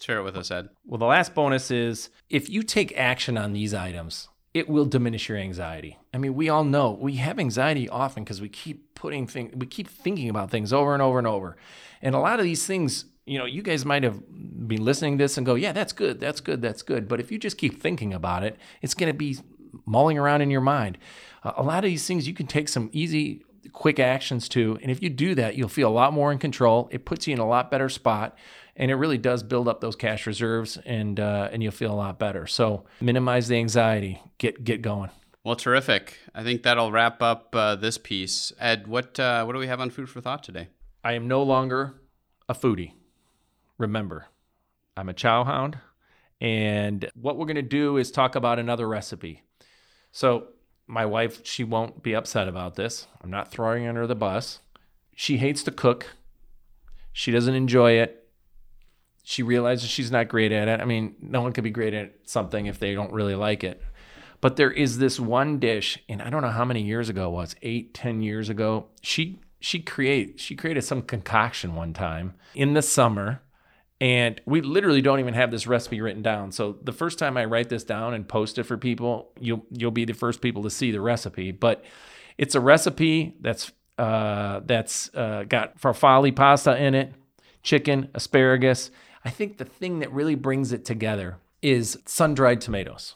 Share 0.00 0.18
it 0.18 0.22
with 0.22 0.36
us, 0.36 0.50
Ed. 0.50 0.68
Well, 0.84 0.98
the 0.98 1.06
last 1.06 1.34
bonus 1.34 1.70
is 1.70 2.10
if 2.28 2.50
you 2.50 2.62
take 2.62 2.92
action 2.98 3.38
on 3.38 3.52
these 3.52 3.72
items, 3.72 4.28
it 4.52 4.68
will 4.68 4.84
diminish 4.84 5.28
your 5.28 5.38
anxiety. 5.38 5.98
I 6.12 6.18
mean, 6.18 6.34
we 6.34 6.48
all 6.48 6.64
know 6.64 6.92
we 6.92 7.14
have 7.16 7.38
anxiety 7.38 7.88
often 7.88 8.22
because 8.22 8.40
we 8.40 8.48
keep 8.48 8.94
putting 8.94 9.26
things, 9.26 9.54
we 9.56 9.66
keep 9.66 9.88
thinking 9.88 10.28
about 10.28 10.50
things 10.50 10.72
over 10.72 10.92
and 10.92 11.02
over 11.02 11.18
and 11.18 11.26
over. 11.26 11.56
And 12.02 12.14
a 12.14 12.18
lot 12.18 12.38
of 12.38 12.44
these 12.44 12.66
things 12.66 13.06
you 13.26 13.38
know, 13.38 13.46
you 13.46 13.62
guys 13.62 13.84
might 13.84 14.02
have 14.02 14.20
been 14.68 14.84
listening 14.84 15.18
to 15.18 15.24
this 15.24 15.36
and 15.36 15.46
go, 15.46 15.54
yeah, 15.54 15.72
that's 15.72 15.92
good, 15.92 16.20
that's 16.20 16.40
good, 16.40 16.60
that's 16.60 16.82
good. 16.82 17.08
But 17.08 17.20
if 17.20 17.32
you 17.32 17.38
just 17.38 17.58
keep 17.58 17.80
thinking 17.80 18.12
about 18.12 18.42
it, 18.42 18.56
it's 18.82 18.94
going 18.94 19.10
to 19.10 19.16
be 19.16 19.38
mulling 19.86 20.18
around 20.18 20.42
in 20.42 20.50
your 20.50 20.60
mind. 20.60 20.98
Uh, 21.42 21.52
a 21.56 21.62
lot 21.62 21.84
of 21.84 21.88
these 21.88 22.06
things 22.06 22.28
you 22.28 22.34
can 22.34 22.46
take 22.46 22.68
some 22.68 22.90
easy, 22.92 23.42
quick 23.72 23.98
actions 23.98 24.48
to. 24.50 24.78
And 24.82 24.90
if 24.90 25.02
you 25.02 25.08
do 25.08 25.34
that, 25.36 25.56
you'll 25.56 25.68
feel 25.68 25.88
a 25.88 25.92
lot 25.92 26.12
more 26.12 26.32
in 26.32 26.38
control. 26.38 26.88
It 26.92 27.04
puts 27.04 27.26
you 27.26 27.32
in 27.32 27.38
a 27.38 27.48
lot 27.48 27.70
better 27.70 27.88
spot. 27.88 28.36
And 28.76 28.90
it 28.90 28.96
really 28.96 29.18
does 29.18 29.44
build 29.44 29.68
up 29.68 29.80
those 29.80 29.94
cash 29.94 30.26
reserves 30.26 30.78
and, 30.84 31.20
uh, 31.20 31.48
and 31.52 31.62
you'll 31.62 31.72
feel 31.72 31.92
a 31.92 31.94
lot 31.94 32.18
better. 32.18 32.46
So 32.48 32.84
minimize 33.00 33.46
the 33.46 33.56
anxiety, 33.56 34.20
get, 34.38 34.64
get 34.64 34.82
going. 34.82 35.10
Well, 35.44 35.54
terrific. 35.54 36.18
I 36.34 36.42
think 36.42 36.64
that'll 36.64 36.90
wrap 36.90 37.22
up 37.22 37.54
uh, 37.54 37.76
this 37.76 37.98
piece. 37.98 38.52
Ed, 38.58 38.88
what, 38.88 39.20
uh, 39.20 39.44
what 39.44 39.52
do 39.52 39.60
we 39.60 39.68
have 39.68 39.80
on 39.80 39.90
Food 39.90 40.10
for 40.10 40.20
Thought 40.20 40.42
today? 40.42 40.68
I 41.04 41.12
am 41.12 41.28
no 41.28 41.42
longer 41.44 41.94
a 42.48 42.54
foodie 42.54 42.92
remember, 43.78 44.26
I'm 44.96 45.08
a 45.08 45.14
chow 45.14 45.44
hound. 45.44 45.78
And 46.40 47.08
what 47.14 47.36
we're 47.36 47.46
going 47.46 47.56
to 47.56 47.62
do 47.62 47.96
is 47.96 48.10
talk 48.10 48.34
about 48.34 48.58
another 48.58 48.88
recipe. 48.88 49.42
So, 50.12 50.48
my 50.86 51.06
wife, 51.06 51.46
she 51.46 51.64
won't 51.64 52.02
be 52.02 52.14
upset 52.14 52.46
about 52.46 52.74
this. 52.74 53.06
I'm 53.22 53.30
not 53.30 53.50
throwing 53.50 53.84
her 53.84 53.88
under 53.88 54.06
the 54.06 54.14
bus. 54.14 54.60
She 55.16 55.38
hates 55.38 55.62
to 55.62 55.70
cook, 55.70 56.08
she 57.12 57.30
doesn't 57.30 57.54
enjoy 57.54 57.92
it. 57.92 58.28
She 59.22 59.42
realizes 59.42 59.88
she's 59.88 60.10
not 60.10 60.28
great 60.28 60.52
at 60.52 60.68
it. 60.68 60.80
I 60.80 60.84
mean, 60.84 61.14
no 61.20 61.40
one 61.40 61.52
can 61.52 61.64
be 61.64 61.70
great 61.70 61.94
at 61.94 62.12
something 62.24 62.66
if 62.66 62.78
they 62.78 62.92
don't 62.92 63.12
really 63.12 63.36
like 63.36 63.64
it. 63.64 63.80
But 64.40 64.56
there 64.56 64.70
is 64.70 64.98
this 64.98 65.18
one 65.18 65.58
dish, 65.58 65.98
and 66.08 66.20
I 66.20 66.28
don't 66.28 66.42
know 66.42 66.50
how 66.50 66.66
many 66.66 66.82
years 66.82 67.08
ago 67.08 67.28
it 67.28 67.32
was, 67.32 67.56
eight, 67.62 67.94
ten 67.94 68.20
years 68.20 68.50
ago. 68.50 68.88
She 69.00 69.38
she 69.60 69.80
create 69.80 70.38
she 70.38 70.54
created 70.54 70.82
some 70.82 71.00
concoction 71.00 71.74
one 71.74 71.94
time 71.94 72.34
in 72.54 72.74
the 72.74 72.82
summer 72.82 73.40
and 74.00 74.40
we 74.44 74.60
literally 74.60 75.00
don't 75.00 75.20
even 75.20 75.34
have 75.34 75.50
this 75.50 75.66
recipe 75.66 76.00
written 76.00 76.22
down. 76.22 76.52
So 76.52 76.76
the 76.82 76.92
first 76.92 77.18
time 77.18 77.36
I 77.36 77.44
write 77.44 77.68
this 77.68 77.84
down 77.84 78.14
and 78.14 78.28
post 78.28 78.58
it 78.58 78.64
for 78.64 78.76
people, 78.76 79.30
you'll 79.40 79.64
you'll 79.70 79.90
be 79.90 80.04
the 80.04 80.14
first 80.14 80.40
people 80.40 80.62
to 80.64 80.70
see 80.70 80.90
the 80.90 81.00
recipe. 81.00 81.52
But 81.52 81.84
it's 82.36 82.54
a 82.54 82.60
recipe 82.60 83.34
that's 83.40 83.72
uh, 83.98 84.60
that's 84.64 85.14
uh, 85.14 85.44
got 85.48 85.80
farfalle 85.80 86.34
pasta 86.34 86.76
in 86.76 86.94
it, 86.94 87.14
chicken, 87.62 88.08
asparagus. 88.14 88.90
I 89.24 89.30
think 89.30 89.58
the 89.58 89.64
thing 89.64 90.00
that 90.00 90.12
really 90.12 90.34
brings 90.34 90.72
it 90.72 90.84
together 90.84 91.38
is 91.62 91.98
sun-dried 92.04 92.60
tomatoes. 92.60 93.14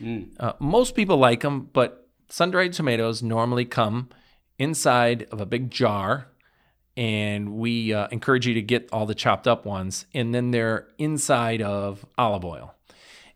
Mm. 0.00 0.30
Uh, 0.40 0.54
most 0.58 0.96
people 0.96 1.16
like 1.16 1.42
them, 1.42 1.68
but 1.72 2.08
sun-dried 2.28 2.72
tomatoes 2.72 3.22
normally 3.22 3.64
come 3.64 4.08
inside 4.58 5.28
of 5.30 5.40
a 5.40 5.46
big 5.46 5.70
jar 5.70 6.28
and 6.98 7.54
we 7.54 7.94
uh, 7.94 8.08
encourage 8.10 8.44
you 8.44 8.54
to 8.54 8.60
get 8.60 8.88
all 8.92 9.06
the 9.06 9.14
chopped 9.14 9.46
up 9.46 9.64
ones 9.64 10.04
and 10.12 10.34
then 10.34 10.50
they're 10.50 10.88
inside 10.98 11.62
of 11.62 12.04
olive 12.18 12.44
oil. 12.44 12.74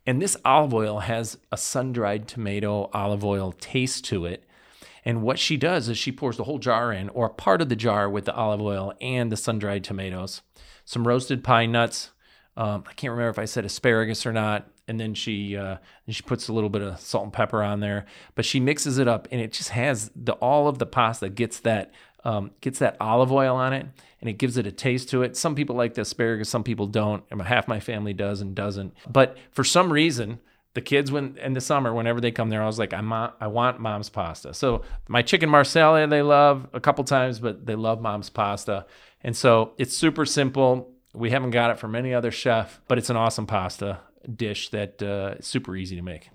And 0.05 0.21
this 0.21 0.35
olive 0.43 0.73
oil 0.73 0.99
has 0.99 1.37
a 1.49 1.55
sun-dried 1.55 2.27
tomato 2.27 2.89
olive 2.93 3.23
oil 3.23 3.53
taste 3.53 4.03
to 4.05 4.25
it. 4.25 4.43
And 5.05 5.21
what 5.21 5.39
she 5.39 5.55
does 5.55 5.87
is 5.87 5.97
she 5.97 6.11
pours 6.11 6.35
the 6.35 6.43
whole 6.43 6.59
jar 6.59 6.91
in 6.91 7.07
or 7.09 7.29
part 7.29 7.61
of 7.61 7.69
the 7.69 7.75
jar 7.77 8.09
with 8.09 8.25
the 8.25 8.35
olive 8.35 8.61
oil 8.61 8.93
and 8.99 9.31
the 9.31 9.37
sun-dried 9.37 9.85
tomatoes 9.85 10.41
some 10.85 11.07
roasted 11.07 11.45
pine 11.45 11.71
nuts 11.71 12.11
um, 12.57 12.83
i 12.89 12.93
can't 12.93 13.11
remember 13.11 13.29
if 13.29 13.39
i 13.39 13.45
said 13.45 13.63
asparagus 13.63 14.25
or 14.25 14.33
not 14.33 14.69
and 14.87 14.99
then 14.99 15.13
she 15.13 15.55
uh, 15.55 15.77
and 16.05 16.15
she 16.15 16.21
puts 16.23 16.47
a 16.47 16.53
little 16.53 16.69
bit 16.69 16.81
of 16.81 16.99
salt 16.99 17.23
and 17.23 17.33
pepper 17.33 17.63
on 17.63 17.79
there. 17.79 18.05
But 18.35 18.45
she 18.45 18.59
mixes 18.59 18.97
it 18.97 19.07
up 19.07 19.27
and 19.31 19.39
it 19.39 19.53
just 19.53 19.69
has 19.69 20.11
the 20.15 20.33
all 20.33 20.67
of 20.67 20.79
the 20.79 20.85
pasta 20.85 21.29
gets 21.29 21.59
that 21.61 21.91
um, 22.23 22.51
gets 22.61 22.79
that 22.79 22.97
olive 22.99 23.31
oil 23.31 23.55
on 23.55 23.73
it 23.73 23.85
and 24.21 24.29
it 24.29 24.33
gives 24.33 24.57
it 24.57 24.65
a 24.65 24.71
taste 24.71 25.09
to 25.09 25.21
it. 25.23 25.35
Some 25.35 25.55
people 25.55 25.75
like 25.75 25.95
the 25.95 26.01
asparagus, 26.01 26.49
some 26.49 26.63
people 26.63 26.87
don't. 26.87 27.23
Half 27.41 27.67
my 27.67 27.79
family 27.79 28.13
does 28.13 28.41
and 28.41 28.55
doesn't. 28.55 28.93
But 29.09 29.37
for 29.51 29.63
some 29.63 29.91
reason, 29.91 30.39
the 30.73 30.81
kids 30.81 31.11
when 31.11 31.37
in 31.37 31.53
the 31.53 31.61
summer 31.61 31.93
whenever 31.93 32.19
they 32.19 32.31
come 32.31 32.49
there 32.49 32.63
i 32.63 32.65
was 32.65 32.79
like 32.79 32.93
i'm 32.93 33.11
i 33.13 33.47
want 33.47 33.79
mom's 33.79 34.09
pasta 34.09 34.53
so 34.53 34.81
my 35.07 35.21
chicken 35.21 35.49
marsala 35.49 36.07
they 36.07 36.21
love 36.21 36.67
a 36.73 36.79
couple 36.79 37.03
times 37.03 37.39
but 37.39 37.65
they 37.65 37.75
love 37.75 38.01
mom's 38.01 38.29
pasta 38.29 38.85
and 39.23 39.35
so 39.35 39.73
it's 39.77 39.95
super 39.95 40.25
simple 40.25 40.89
we 41.13 41.29
haven't 41.29 41.51
got 41.51 41.69
it 41.69 41.77
from 41.77 41.95
any 41.95 42.13
other 42.13 42.31
chef 42.31 42.81
but 42.87 42.97
it's 42.97 43.09
an 43.09 43.15
awesome 43.15 43.45
pasta 43.45 43.99
dish 44.35 44.69
that 44.69 45.01
uh, 45.03 45.39
super 45.41 45.75
easy 45.75 45.95
to 45.95 46.01
make 46.01 46.29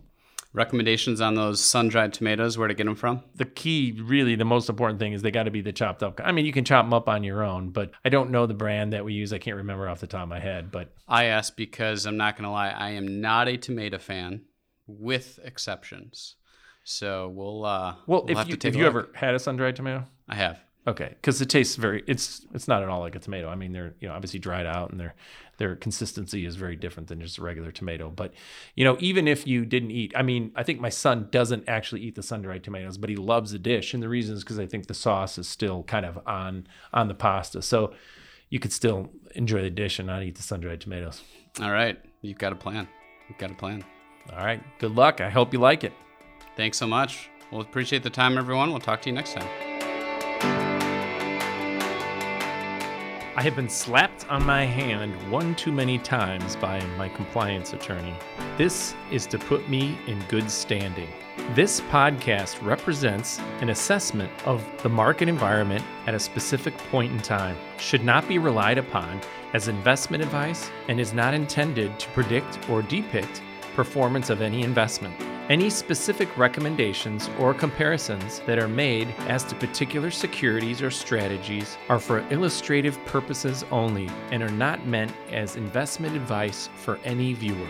recommendations 0.53 1.21
on 1.21 1.35
those 1.35 1.63
sun-dried 1.63 2.13
tomatoes 2.13 2.57
where 2.57 2.69
to 2.69 2.75
get 2.75 2.85
them 2.85 2.95
from? 2.95 3.23
The 3.35 3.45
key 3.45 3.99
really 4.01 4.35
the 4.35 4.45
most 4.45 4.69
important 4.69 4.99
thing 4.99 5.13
is 5.13 5.23
they 5.23 5.31
got 5.31 5.45
to 5.45 5.51
be 5.51 5.61
the 5.61 5.73
chopped 5.73 6.03
up 6.03 6.21
i 6.25 6.33
mean 6.33 6.47
you 6.47 6.53
can 6.53 6.65
chop 6.65 6.85
them 6.85 6.95
up 6.95 7.09
on 7.09 7.23
your 7.23 7.43
own 7.43 7.71
but 7.71 7.91
i 8.05 8.09
don't 8.09 8.31
know 8.31 8.47
the 8.47 8.55
brand 8.55 8.93
that 8.93 9.05
we 9.05 9.13
use 9.13 9.33
i 9.33 9.39
can't 9.39 9.57
remember 9.57 9.89
off 9.89 10.01
the 10.01 10.07
top 10.07 10.23
of 10.23 10.29
my 10.29 10.41
head 10.41 10.71
but 10.71 10.93
i 11.07 11.25
ask 11.25 11.57
because 11.57 12.07
i'm 12.07 12.17
not 12.17 12.37
going 12.37 12.45
to 12.45 12.51
lie 12.51 12.71
i 12.71 12.91
am 12.91 13.21
not 13.21 13.49
a 13.49 13.57
tomato 13.57 13.99
fan 13.99 14.43
with 14.89 15.39
exceptions. 15.45 16.37
So 16.83 17.29
we'll 17.29 17.65
uh 17.65 17.97
well 18.07 18.25
we'll 18.27 18.39
if 18.39 18.49
you 18.49 18.57
if 18.65 18.75
you 18.75 18.87
ever 18.87 19.11
had 19.15 19.35
a 19.35 19.39
sun-dried 19.39 19.77
tomato? 19.77 20.05
I 20.29 20.35
have 20.35 20.59
Okay, 20.87 21.09
because 21.09 21.43
it 21.43 21.51
tastes 21.51 21.77
very. 21.77 22.03
It's 22.07 22.47
it's 22.55 22.67
not 22.67 22.83
at 22.83 22.89
all 22.89 23.01
like 23.01 23.15
a 23.15 23.19
tomato. 23.19 23.49
I 23.49 23.57
mean, 23.57 23.73
they're 23.73 23.95
you 24.01 24.09
know 24.09 24.15
obviously 24.15 24.39
dried 24.39 24.65
out 24.65 24.91
and 24.91 24.99
their 24.99 25.15
their 25.59 25.77
consistency 25.77 26.47
is 26.47 26.57
very 26.57 26.77
different 26.77 27.09
than 27.09 27.21
just 27.21 27.37
a 27.37 27.43
regular 27.43 27.71
tomato. 27.71 28.09
But 28.09 28.33
you 28.75 28.85
know, 28.85 28.97
even 29.01 29.29
if 29.29 29.47
you 29.47 29.67
didn't 29.67 29.91
eat, 29.91 30.13
I 30.17 30.23
mean, 30.23 30.53
I 30.55 30.63
think 30.63 30.81
my 30.81 30.89
son 30.89 31.29
doesn't 31.31 31.69
actually 31.69 32.03
eat 32.03 32.15
the 32.15 32.23
sun 32.23 32.43
dried 32.43 32.65
tomatoes, 32.65 32.97
but 32.97 33.11
he 33.11 33.17
loves 33.17 33.53
the 33.53 33.59
dish, 33.59 33.93
and 33.93 34.03
the 34.03 34.09
reason 34.09 34.37
is 34.37 34.45
because 34.45 34.59
I 34.59 34.67
think 34.67 34.87
the 34.87 34.95
sauce 34.95 35.37
is 35.37 35.49
still 35.49 35.83
kind 35.83 36.07
of 36.07 36.19
on 36.27 36.67
on 36.93 37.09
the 37.09 37.15
pasta, 37.15 37.61
so 37.61 37.93
you 38.49 38.59
could 38.59 38.73
still 38.73 39.11
enjoy 39.35 39.61
the 39.61 39.71
dish 39.71 39.99
and 39.99 40.07
not 40.07 40.23
eat 40.23 40.37
the 40.37 40.43
sun 40.43 40.61
dried 40.61 40.81
tomatoes. 40.81 41.23
All 41.61 41.73
right, 41.73 42.01
you've 42.23 42.39
got 42.39 42.53
a 42.53 42.57
plan. 42.57 42.89
You've 43.29 43.39
got 43.39 43.51
a 43.51 43.55
plan. 43.55 43.85
All 44.33 44.39
right, 44.39 44.63
good 44.79 44.95
luck. 44.95 45.21
I 45.21 45.29
hope 45.29 45.53
you 45.53 45.59
like 45.59 45.85
it. 45.85 45.93
Thanks 46.57 46.79
so 46.79 46.87
much. 46.87 47.29
We'll 47.53 47.63
appreciate 47.63 48.03
the 48.03 48.11
time, 48.11 48.39
everyone. 48.39 48.71
We'll 48.71 48.81
talk 48.81 49.03
to 49.03 49.11
you 49.11 49.15
next 49.15 49.35
time. 49.35 49.78
I 53.39 53.43
have 53.43 53.55
been 53.55 53.69
slapped 53.69 54.29
on 54.29 54.45
my 54.45 54.65
hand 54.65 55.15
one 55.31 55.55
too 55.55 55.71
many 55.71 55.97
times 55.97 56.57
by 56.57 56.85
my 56.97 57.09
compliance 57.09 57.73
attorney. 57.73 58.15
This 58.57 58.97
is 59.13 59.29
to 59.29 59.39
put 59.39 59.69
me 59.69 59.97
in 60.09 60.19
good 60.23 60.51
standing. 60.51 61.09
This 61.55 61.81
podcast 61.83 62.61
represents 62.67 63.39
an 63.61 63.69
assessment 63.69 64.33
of 64.45 64.67
the 64.83 64.89
market 64.89 65.29
environment 65.29 65.85
at 66.09 66.17
a 66.17 66.19
specific 66.19 66.77
point 66.91 67.13
in 67.13 67.21
time, 67.21 67.57
should 67.79 68.03
not 68.03 68.27
be 68.27 68.41
relied 68.41 68.77
upon 68.77 69.21
as 69.55 69.69
investment 69.69 70.21
advice, 70.21 70.69
and 70.89 70.99
is 70.99 71.13
not 71.13 71.33
intended 71.33 71.97
to 72.01 72.09
predict 72.09 72.69
or 72.69 72.83
depict 72.83 73.41
performance 73.77 74.31
of 74.31 74.43
any 74.43 74.65
investment. 74.65 75.15
Any 75.49 75.71
specific 75.71 76.37
recommendations 76.37 77.31
or 77.39 77.55
comparisons 77.55 78.41
that 78.41 78.59
are 78.59 78.69
made 78.69 79.09
as 79.29 79.45
to 79.45 79.55
particular 79.55 80.11
securities 80.11 80.83
or 80.83 80.91
strategies 80.91 81.79
are 81.89 81.99
for 81.99 82.19
illustrative 82.29 83.03
purposes 83.07 83.65
only 83.71 84.11
and 84.31 84.43
are 84.43 84.51
not 84.51 84.87
meant 84.87 85.11
as 85.33 85.57
investment 85.57 86.15
advice 86.15 86.69
for 86.77 86.99
any 87.03 87.33
viewer. 87.33 87.67